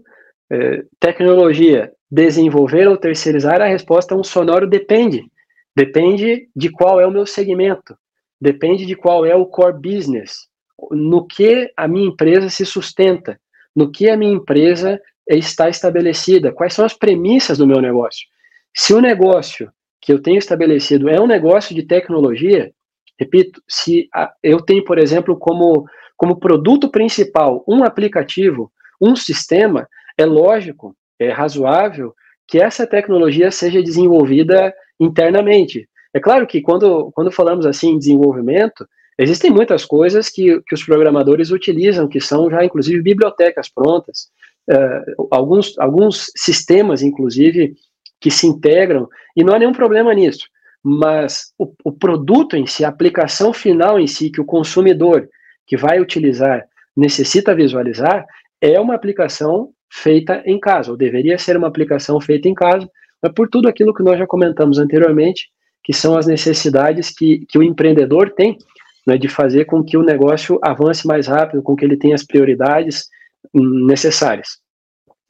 é, 0.52 0.84
tecnologia 1.00 1.91
desenvolver 2.10 2.88
ou 2.88 2.98
terceirizar, 2.98 3.62
a 3.62 3.67
resposta 3.67 4.13
é 4.13 4.17
um 4.17 4.24
sonoro 4.24 4.67
depende. 4.67 5.30
Depende 5.76 6.50
de 6.56 6.69
qual 6.69 7.00
é 7.00 7.06
o 7.06 7.12
meu 7.12 7.26
segmento, 7.26 7.95
depende 8.41 8.86
de 8.86 8.95
qual 8.95 9.26
é 9.26 9.36
o 9.36 9.45
core 9.45 9.80
business, 9.80 10.48
no 10.91 11.26
que 11.26 11.72
a 11.78 11.88
minha 11.88 12.08
empresa 12.08 12.50
se 12.50 12.65
sustenta, 12.65 13.39
no 13.76 13.91
que 13.91 14.10
a 14.10 14.17
minha 14.17 14.34
empresa 14.34 15.00
está 15.28 15.69
estabelecida, 15.69 16.52
quais 16.52 16.74
são 16.74 16.84
as 16.84 16.93
premissas 16.93 17.60
do 17.60 17.67
meu 17.67 17.80
negócio. 17.80 18.28
Se 18.76 18.93
o 18.93 19.02
negócio 19.02 19.72
que 20.02 20.12
eu 20.12 20.22
tenho 20.22 20.38
estabelecido 20.38 21.08
é 21.08 21.19
um 21.19 21.28
negócio 21.28 21.76
de 21.76 21.84
tecnologia, 21.84 22.72
repito, 23.19 23.62
se 23.67 24.10
eu 24.41 24.62
tenho, 24.62 24.84
por 24.84 24.98
exemplo, 24.98 25.38
como, 25.38 25.86
como 26.17 26.39
produto 26.39 26.89
principal 26.89 27.63
um 27.67 27.84
aplicativo, 27.84 28.72
um 29.00 29.15
sistema, 29.15 29.88
é 30.17 30.26
lógico 30.26 30.95
é 31.19 31.32
razoável 31.32 32.13
que 32.47 32.60
essa 32.60 32.88
tecnologia 32.88 33.51
seja 33.51 33.84
desenvolvida 33.84 34.73
internamente. 34.99 35.88
É 36.13 36.19
claro 36.19 36.47
que 36.47 36.62
quando, 36.62 37.12
quando 37.13 37.32
falamos 37.32 37.65
assim 37.65 37.91
em 37.91 37.99
desenvolvimento, 37.99 38.88
existem 39.17 39.51
muitas 39.51 39.86
coisas 39.86 40.29
que, 40.29 40.60
que 40.62 40.73
os 40.73 40.84
programadores 40.84 41.51
utilizam, 41.51 42.08
que 42.08 42.19
são 42.19 42.49
já 42.49 42.63
inclusive 42.65 43.01
bibliotecas 43.01 43.69
prontas, 43.69 44.29
uh, 44.71 45.27
alguns, 45.29 45.77
alguns 45.77 46.32
sistemas, 46.36 47.03
inclusive, 47.03 47.75
que 48.19 48.32
se 48.32 48.47
integram, 48.47 49.08
e 49.36 49.43
não 49.43 49.53
há 49.53 49.60
nenhum 49.60 49.73
problema 49.73 50.13
nisso. 50.13 50.47
Mas 50.84 51.53
o, 51.58 51.71
o 51.84 51.91
produto 51.91 52.55
em 52.55 52.65
si, 52.65 52.84
a 52.84 52.89
aplicação 52.89 53.53
final 53.53 53.99
em 53.99 54.08
si, 54.08 54.32
que 54.32 54.41
o 54.41 54.45
consumidor 54.45 55.29
que 55.67 55.77
vai 55.77 55.99
utilizar 55.99 56.65
necessita 56.97 57.53
visualizar, 57.53 58.25
é 58.60 58.79
uma 58.79 58.95
aplicação 58.95 59.69
feita 59.91 60.43
em 60.45 60.60
casa, 60.60 60.91
ou 60.91 60.97
deveria 60.97 61.38
ser 61.38 61.58
uma 61.58 61.67
aplicação 61.67 62.19
feita 62.21 62.47
em 62.47 62.54
casa, 62.54 62.89
mas 63.21 63.34
por 63.34 63.49
tudo 63.49 63.67
aquilo 63.67 63.93
que 63.93 64.04
nós 64.04 64.17
já 64.17 64.28
comentamos 64.28 64.78
anteriormente, 64.78 65.49
que 65.84 65.93
são 65.93 66.17
as 66.17 66.28
necessidades 66.28 67.10
que, 67.10 67.45
que 67.47 67.58
o 67.58 67.63
empreendedor 67.63 68.32
tem 68.32 68.58
né, 69.06 69.17
de 69.17 69.28
fazer 69.28 69.65
com 69.65 69.84
que 69.84 69.97
o 69.97 70.04
negócio 70.04 70.60
avance 70.62 71.08
mais 71.08 71.28
rápido, 71.28 71.63
com 71.63 71.75
que 71.75 71.84
ele 71.84 71.97
tenha 71.97 72.15
as 72.15 72.23
prioridades 72.23 73.08
necessárias. 73.54 74.60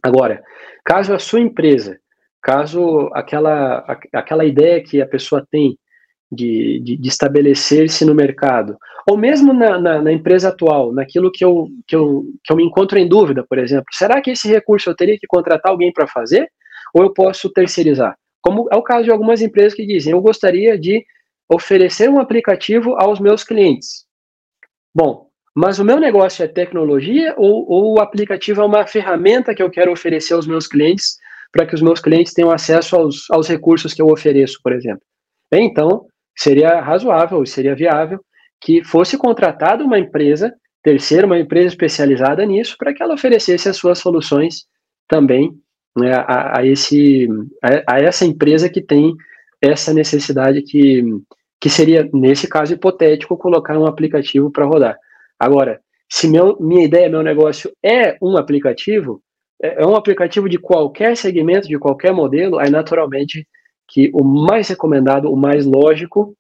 Agora, 0.04 0.44
caso 0.84 1.14
a 1.14 1.20
sua 1.20 1.40
empresa, 1.40 2.00
caso 2.42 3.10
aquela, 3.14 3.86
aquela 4.14 4.46
ideia 4.46 4.84
que 4.84 5.02
a 5.02 5.08
pessoa 5.08 5.46
tem 5.50 5.78
de, 6.32 6.80
de, 6.80 6.98
de 6.98 7.10
estabelecer-se 7.10 8.06
no 8.06 8.14
mercado, 8.14 8.78
ou 9.10 9.18
mesmo 9.18 9.54
na, 9.54 9.80
na, 9.80 10.02
na, 10.02 10.12
empresa 10.12 10.50
atual, 10.50 10.94
naquilo 10.94 11.32
que 11.32 11.44
eu, 11.44 11.68
que, 11.88 11.96
eu, 11.96 12.26
que 12.44 12.52
eu 12.52 12.58
me 12.58 12.64
encontro 12.64 13.00
em 13.00 13.08
dúvida, 13.08 13.44
por 13.48 13.58
exemplo, 13.58 13.88
será 13.92 14.22
que 14.22 14.32
esse 14.32 14.48
recurso 14.48 14.90
eu 14.90 14.96
teria 14.96 15.18
que 15.18 15.28
contratar 15.28 15.72
alguém 15.72 15.92
para 15.92 16.08
fazer, 16.08 16.48
ou 16.94 17.04
eu 17.04 17.14
posso 17.14 17.50
terceirizar? 17.52 18.16
Como 18.42 18.68
é 18.72 18.76
o 18.76 18.84
caso 18.84 19.06
de 19.06 19.12
algumas 19.12 19.42
empresas 19.42 19.74
que 19.74 19.86
dizem, 19.86 20.14
eu 20.14 20.22
gostaria 20.22 20.78
de 20.78 21.04
oferecer 21.52 22.10
um 22.10 22.20
aplicativo 22.20 22.96
aos 22.96 23.20
meus 23.20 23.44
clientes. 23.44 24.06
Bom, 24.94 25.30
mas 25.56 25.80
o 25.80 25.86
meu 25.86 26.00
negócio 26.00 26.44
é 26.44 26.48
tecnologia 26.48 27.34
ou, 27.38 27.70
ou 27.70 27.96
o 27.96 28.00
aplicativo 28.00 28.62
é 28.62 28.66
uma 28.66 28.86
ferramenta 28.86 29.54
que 29.56 29.64
eu 29.64 29.70
quero 29.70 29.92
oferecer 29.92 30.36
aos 30.36 30.48
meus 30.48 30.68
clientes 30.68 31.18
para 31.52 31.66
que 31.66 31.74
os 31.74 31.82
meus 31.82 32.00
clientes 32.00 32.34
tenham 32.34 32.52
acesso 32.52 32.96
aos, 32.96 33.30
aos 33.32 33.48
recursos 33.48 33.94
que 33.94 34.02
eu 34.02 34.08
ofereço, 34.08 34.60
por 34.64 34.72
exemplo? 34.72 35.02
Então, 35.52 36.06
seria 36.40 36.80
razoável, 36.80 37.46
seria 37.46 37.76
viável 37.76 38.20
que 38.62 38.84
fosse 38.84 39.18
contratada 39.18 39.84
uma 39.84 40.00
empresa 40.00 40.54
terceira, 40.82 41.26
uma 41.26 41.38
empresa 41.38 41.68
especializada 41.68 42.46
nisso, 42.46 42.76
para 42.78 42.94
que 42.94 43.04
ela 43.04 43.14
oferecesse 43.14 43.68
as 43.68 43.76
suas 43.76 44.00
soluções 44.00 44.66
também 45.08 45.52
né, 45.98 46.14
a, 46.14 46.60
a, 46.60 46.66
esse, 46.66 47.28
a, 47.62 47.96
a, 47.96 48.00
essa 48.00 48.26
empresa 48.26 48.70
que 48.70 48.82
tem 48.82 49.14
essa 49.62 49.94
necessidade 49.94 50.62
que, 50.62 51.04
que 51.60 51.70
seria, 51.70 52.10
nesse 52.14 52.48
caso 52.48 52.74
hipotético, 52.74 53.38
colocar 53.38 53.78
um 53.78 53.86
aplicativo 53.86 54.50
para 54.50 54.66
rodar. 54.66 54.98
Agora, 55.38 55.82
se 56.10 56.30
meu, 56.30 56.58
minha 56.62 56.86
ideia, 56.86 57.10
meu 57.10 57.22
negócio 57.22 57.72
é 57.84 58.18
um 58.22 58.38
aplicativo, 58.38 59.22
é, 59.62 59.84
é 59.84 59.86
um 59.86 59.96
aplicativo 59.96 60.48
de 60.48 60.58
qualquer 60.58 61.18
segmento, 61.18 61.68
de 61.68 61.78
qualquer 61.78 62.14
modelo, 62.14 62.58
aí 62.58 62.70
naturalmente 62.70 63.46
que 63.90 64.12
o 64.14 64.24
mais 64.24 64.68
recomendado, 64.68 65.32
o 65.32 65.36
mais 65.36 65.66
lógico 65.66 66.36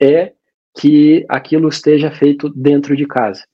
é 0.00 0.32
que 0.78 1.26
aquilo 1.28 1.68
esteja 1.68 2.10
feito 2.10 2.48
dentro 2.48 2.96
de 2.96 3.06
casa. 3.06 3.44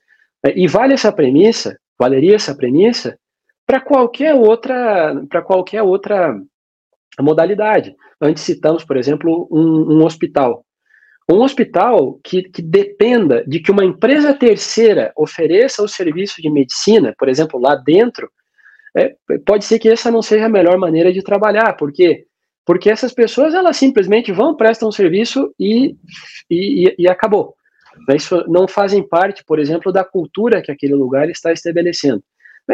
E 0.54 0.68
vale 0.68 0.94
essa 0.94 1.10
premissa, 1.10 1.78
valeria 1.98 2.36
essa 2.36 2.54
premissa 2.54 3.18
para 3.66 3.80
qualquer 3.80 4.34
outra, 4.34 5.14
para 5.28 5.42
qualquer 5.42 5.82
outra 5.82 6.38
modalidade. 7.20 7.94
Antes 8.20 8.44
citamos, 8.44 8.84
por 8.84 8.96
exemplo, 8.96 9.48
um, 9.50 9.96
um 9.96 10.04
hospital. 10.04 10.64
Um 11.30 11.42
hospital 11.42 12.18
que, 12.24 12.42
que, 12.42 12.62
dependa 12.62 13.44
de 13.46 13.60
que 13.60 13.70
uma 13.70 13.84
empresa 13.84 14.32
terceira 14.32 15.12
ofereça 15.14 15.82
o 15.82 15.88
serviço 15.88 16.40
de 16.40 16.48
medicina, 16.48 17.14
por 17.18 17.28
exemplo, 17.28 17.60
lá 17.60 17.74
dentro, 17.74 18.30
é, 18.96 19.14
pode 19.44 19.66
ser 19.66 19.78
que 19.78 19.90
essa 19.90 20.10
não 20.10 20.22
seja 20.22 20.46
a 20.46 20.48
melhor 20.48 20.78
maneira 20.78 21.12
de 21.12 21.22
trabalhar, 21.22 21.76
porque 21.76 22.24
porque 22.68 22.90
essas 22.90 23.14
pessoas 23.14 23.54
elas 23.54 23.78
simplesmente 23.78 24.30
vão 24.30 24.54
prestam 24.54 24.90
um 24.90 24.92
serviço 24.92 25.54
e, 25.58 25.96
e, 26.50 26.94
e 26.98 27.08
acabou. 27.08 27.54
Isso 28.14 28.44
não 28.46 28.68
fazem 28.68 29.02
parte, 29.02 29.42
por 29.42 29.58
exemplo, 29.58 29.90
da 29.90 30.04
cultura 30.04 30.60
que 30.60 30.70
aquele 30.70 30.94
lugar 30.94 31.30
está 31.30 31.50
estabelecendo. 31.50 32.22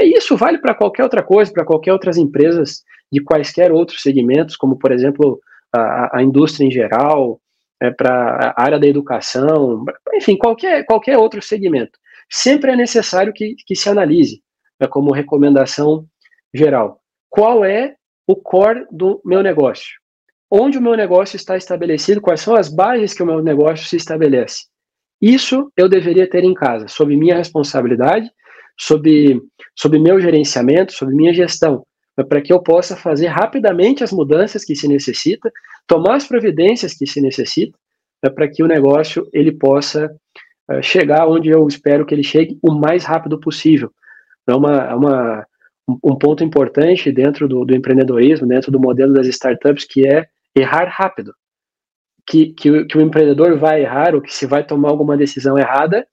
Isso 0.02 0.37
vale 0.37 0.59
para 0.59 0.74
qualquer 0.74 1.04
outra 1.04 1.22
coisa, 1.22 1.52
para 1.52 1.64
qualquer 1.64 1.92
outras 1.92 2.16
empresas 2.16 2.83
de 3.11 3.22
quaisquer 3.22 3.70
outros 3.70 4.02
segmentos, 4.02 4.57
como 4.57 4.76
por 4.76 4.90
exemplo 4.90 5.38
a, 5.72 6.18
a 6.18 6.22
indústria 6.24 6.66
em 6.66 6.72
geral, 6.72 7.40
é, 7.80 7.92
para 7.92 8.52
a 8.57 8.64
área 8.64 8.80
da 8.80 8.88
educação, 8.88 9.85
enfim, 10.12 10.37
qualquer, 10.37 10.85
qualquer 10.87 11.16
outro 11.16 11.40
segmento. 11.40 11.96
Sempre 12.28 12.72
é 12.72 12.76
necessário 12.76 13.33
que, 13.33 13.54
que 13.64 13.76
se 13.76 13.88
analise, 13.88 14.42
né, 14.80 14.88
como 14.88 15.12
recomendação 15.12 16.04
geral, 16.52 16.98
qual 17.30 17.64
é 17.64 17.94
o 18.26 18.37
core 18.37 18.87
do 18.90 19.20
meu 19.24 19.42
negócio? 19.42 19.98
Onde 20.50 20.78
o 20.78 20.82
meu 20.82 20.96
negócio 20.96 21.37
está 21.37 21.56
estabelecido? 21.56 22.20
Quais 22.20 22.40
são 22.40 22.54
as 22.54 22.68
bases 22.68 23.12
que 23.12 23.22
o 23.22 23.26
meu 23.26 23.42
negócio 23.42 23.87
se 23.87 23.96
estabelece? 23.96 24.64
Isso 25.20 25.70
eu 25.76 25.88
deveria 25.88 26.28
ter 26.28 26.44
em 26.44 26.54
casa, 26.54 26.87
sob 26.88 27.16
minha 27.16 27.37
responsabilidade, 27.37 28.30
sob, 28.78 29.40
sob 29.74 29.98
meu 29.98 30.20
gerenciamento, 30.20 30.92
sob 30.92 31.14
minha 31.14 31.32
gestão, 31.32 31.84
para 32.28 32.40
que 32.40 32.52
eu 32.52 32.62
possa 32.62 32.96
fazer 32.96 33.28
rapidamente 33.28 34.04
as 34.04 34.12
mudanças 34.12 34.64
que 34.64 34.76
se 34.76 34.87
necessita, 34.87 35.50
tomar 35.87 36.16
as 36.16 36.26
providências 36.26 36.94
que 36.94 37.06
se 37.06 37.20
necessita, 37.20 37.76
para 38.30 38.48
que 38.48 38.62
o 38.62 38.66
negócio 38.66 39.28
ele 39.32 39.52
possa 39.52 40.10
uh, 40.70 40.82
chegar 40.82 41.26
onde 41.28 41.50
eu 41.50 41.66
espero 41.66 42.06
que 42.06 42.14
ele 42.14 42.22
chegue 42.22 42.58
o 42.62 42.72
mais 42.72 43.04
rápido 43.04 43.38
possível. 43.38 43.90
É 44.48 44.54
uma, 44.54 44.76
é 44.76 44.94
uma, 44.94 45.46
um 45.88 46.16
ponto 46.16 46.42
importante 46.42 47.12
dentro 47.12 47.47
do, 47.47 47.64
do 47.64 47.75
empreendedorismo, 47.75 48.47
dentro 48.47 48.73
do 48.73 48.81
modelo 48.81 49.12
das 49.12 49.27
startups, 49.27 49.85
que 49.85 50.07
é 50.07 50.27
errar 50.55 50.88
rápido. 50.88 51.35
Que, 52.27 52.55
que, 52.55 52.85
que 52.87 52.97
o 52.97 53.03
empreendedor 53.03 53.59
vai 53.59 53.83
errar 53.83 54.14
ou 54.14 54.23
que 54.23 54.33
se 54.33 54.47
vai 54.47 54.64
tomar 54.64 54.88
alguma 54.88 55.14
decisão 55.14 55.59
errada, 55.59 56.07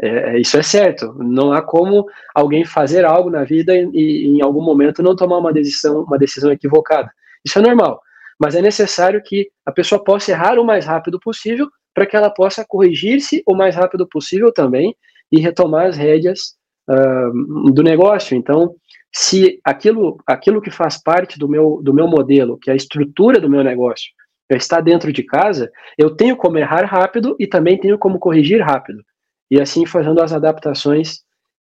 é, 0.00 0.08
é, 0.08 0.40
isso 0.40 0.56
é 0.56 0.62
certo. 0.62 1.12
Não 1.18 1.52
há 1.52 1.60
como 1.60 2.06
alguém 2.34 2.64
fazer 2.64 3.04
algo 3.04 3.28
na 3.28 3.44
vida 3.44 3.76
e, 3.76 3.90
e, 3.92 4.26
em 4.28 4.42
algum 4.42 4.62
momento 4.62 5.02
não 5.02 5.16
tomar 5.16 5.38
uma 5.38 5.52
decisão, 5.52 6.02
uma 6.02 6.18
decisão 6.18 6.50
equivocada. 6.50 7.10
Isso 7.44 7.58
é 7.58 7.62
normal. 7.62 8.00
Mas 8.38 8.54
é 8.54 8.62
necessário 8.62 9.20
que 9.22 9.50
a 9.66 9.72
pessoa 9.72 10.02
possa 10.02 10.30
errar 10.30 10.58
o 10.58 10.64
mais 10.64 10.86
rápido 10.86 11.18
possível 11.18 11.68
para 11.92 12.06
que 12.06 12.16
ela 12.16 12.30
possa 12.30 12.64
corrigir-se 12.66 13.42
o 13.46 13.54
mais 13.54 13.74
rápido 13.74 14.06
possível 14.08 14.52
também 14.52 14.94
e 15.32 15.40
retomar 15.40 15.86
as 15.86 15.96
rédeas 15.96 16.54
uh, 16.88 17.72
do 17.72 17.82
negócio. 17.82 18.36
Então, 18.36 18.74
se 19.14 19.60
aquilo, 19.64 20.18
aquilo 20.26 20.60
que 20.60 20.70
faz 20.70 21.02
parte 21.02 21.38
do 21.38 21.48
meu, 21.48 21.80
do 21.82 21.94
meu 21.94 22.06
modelo, 22.06 22.58
que 22.58 22.70
é 22.70 22.72
a 22.72 22.76
estrutura 22.76 23.40
do 23.40 23.48
meu 23.48 23.64
negócio, 23.64 24.10
está 24.50 24.80
dentro 24.80 25.12
de 25.12 25.22
casa, 25.22 25.70
eu 25.96 26.14
tenho 26.14 26.36
como 26.36 26.58
errar 26.58 26.84
rápido 26.84 27.36
e 27.38 27.46
também 27.46 27.78
tenho 27.78 27.98
como 27.98 28.18
corrigir 28.18 28.62
rápido 28.62 29.02
e 29.50 29.60
assim 29.60 29.86
fazendo 29.86 30.22
as 30.22 30.32
adaptações 30.32 31.20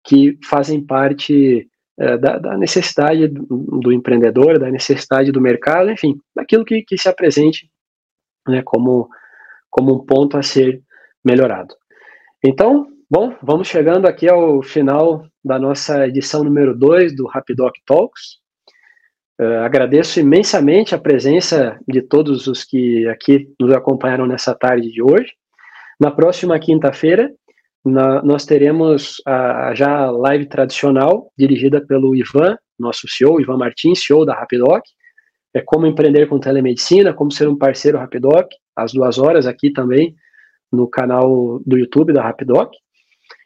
que 0.06 0.38
fazem 0.44 0.86
parte 0.86 1.68
é, 1.98 2.18
da, 2.18 2.38
da, 2.38 2.58
necessidade 2.58 3.28
do, 3.28 3.46
do, 3.80 3.92
empreendedor, 3.92 4.60
da 4.60 4.70
necessidade 4.70 5.32
do 5.32 5.42
mercado, 5.42 5.92
enfim, 5.92 6.18
daquilo 6.36 6.66
que, 6.66 6.82
que 6.82 6.98
se 6.98 7.08
apresente 7.08 7.70
né, 8.48 8.62
como, 8.64 9.10
como 9.70 9.96
um 9.96 10.06
ponto 10.06 10.38
a 10.38 10.44
ser 10.44 10.82
melhorado. 11.24 11.76
Então, 12.44 12.88
bom, 13.10 13.36
vamos 13.42 13.68
chegando 13.68 14.08
aqui 14.08 14.28
ao 14.28 14.62
final 14.62 15.26
da 15.44 15.60
nossa 15.60 16.08
edição 16.08 16.44
número 16.44 16.78
2 16.78 17.16
do 17.16 17.28
Rapidoc 17.28 17.74
Talks. 17.86 18.42
Uh, 19.42 19.64
agradeço 19.64 20.20
imensamente 20.20 20.96
a 20.96 21.00
presença 21.00 21.80
de 21.88 22.02
todos 22.02 22.48
os 22.48 22.64
que 22.64 23.08
aqui 23.08 23.50
nos 23.60 23.74
acompanharam 23.74 24.26
nessa 24.26 24.56
tarde 24.56 24.92
de 24.92 25.02
hoje. 25.02 25.32
Na 26.00 26.12
próxima 26.12 26.58
quinta-feira, 26.60 27.34
nós 27.86 28.46
teremos 28.46 29.22
a, 29.26 29.74
já 29.76 30.06
a 30.06 30.12
live 30.12 30.46
tradicional, 30.46 31.32
dirigida 31.38 31.86
pelo 31.86 32.16
Ivan, 32.16 32.58
nosso 32.80 33.08
CEO, 33.08 33.42
Ivan 33.42 33.58
Martins, 33.58 34.04
CEO 34.04 34.26
da 34.26 34.34
Rapidoc. 34.34 34.84
É 35.54 35.62
como 35.62 35.86
empreender 35.86 36.28
com 36.28 36.40
telemedicina, 36.40 37.14
como 37.14 37.32
ser 37.32 37.48
um 37.48 37.58
parceiro 37.58 37.98
Rapidoc, 37.98 38.48
às 38.76 38.94
duas 38.94 39.18
horas 39.20 39.46
aqui 39.46 39.72
também, 39.72 40.16
no 40.72 40.88
canal 40.88 41.60
do 41.66 41.78
YouTube 41.78 42.14
da 42.14 42.24
Rapidoc. 42.24 42.72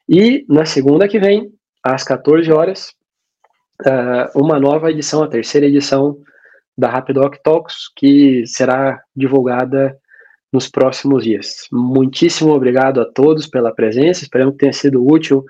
E 0.08 0.46
na 0.48 0.66
segunda 0.66 1.08
que 1.08 1.20
vem, 1.20 1.52
às 1.94 2.04
14 2.04 2.52
horas, 2.52 2.94
uh, 3.86 4.40
uma 4.40 4.60
nova 4.60 4.92
edição, 4.92 5.24
a 5.24 5.28
terceira 5.28 5.68
edição 5.68 6.18
da 6.78 6.90
Rapidoc 6.90 7.38
Talks, 7.44 7.92
que 7.96 8.44
será 8.46 9.00
divulgada 9.16 9.98
nos 10.52 10.70
próximos 10.70 11.24
dias. 11.24 11.68
Muitíssimo 11.72 12.54
obrigado 12.54 13.02
a 13.02 13.06
todos 13.06 13.48
pela 13.48 13.74
presença, 13.74 14.24
esperamos 14.24 14.54
que 14.54 14.60
tenha 14.60 14.74
sido 14.74 15.06
útil 15.06 15.44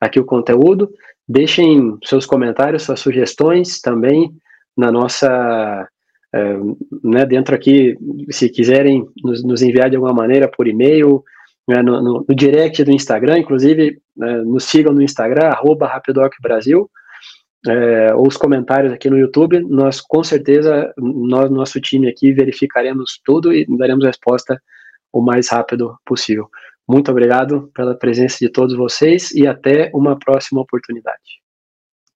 aqui 0.00 0.20
o 0.20 0.24
conteúdo. 0.24 0.90
Deixem 1.26 1.96
seus 2.04 2.26
comentários, 2.26 2.82
suas 2.82 3.00
sugestões 3.00 3.80
também 3.80 4.32
na 4.76 4.92
nossa. 4.92 5.88
É, 6.34 6.56
né, 7.04 7.24
dentro 7.24 7.54
aqui, 7.54 7.96
se 8.28 8.48
quiserem 8.48 9.06
nos, 9.22 9.44
nos, 9.44 9.62
enviar 9.62 9.88
de 9.88 9.94
alguma 9.94 10.12
maneira 10.12 10.48
por 10.48 10.66
e-mail, 10.66 11.22
né, 11.68 11.82
no, 11.82 12.02
no, 12.02 12.24
no, 12.28 12.34
direct 12.34 12.82
do 12.84 12.90
Instagram, 12.90 13.38
inclusive 13.38 13.98
né, 14.16 14.38
nos 14.42 14.64
sigam 14.64 14.92
no 14.92 15.02
Instagram, 15.02 15.46
arroba 15.48 15.86
RapidocBrasil, 15.86 16.90
é, 17.66 18.14
ou 18.14 18.26
os 18.28 18.36
comentários 18.36 18.92
aqui 18.92 19.08
no 19.08 19.18
YouTube, 19.18 19.60
nós 19.60 20.00
com 20.00 20.22
certeza, 20.22 20.92
nós, 20.98 21.50
nosso 21.50 21.80
time 21.80 22.08
aqui, 22.08 22.32
verificaremos 22.32 23.20
tudo 23.24 23.52
e 23.52 23.66
daremos 23.78 24.04
resposta 24.04 24.60
o 25.12 25.22
mais 25.22 25.48
rápido 25.48 25.96
possível. 26.04 26.48
Muito 26.86 27.10
obrigado 27.10 27.70
pela 27.74 27.94
presença 27.94 28.36
de 28.38 28.50
todos 28.50 28.76
vocês 28.76 29.30
e 29.30 29.46
até 29.46 29.90
uma 29.94 30.18
próxima 30.18 30.60
oportunidade. 30.60 31.43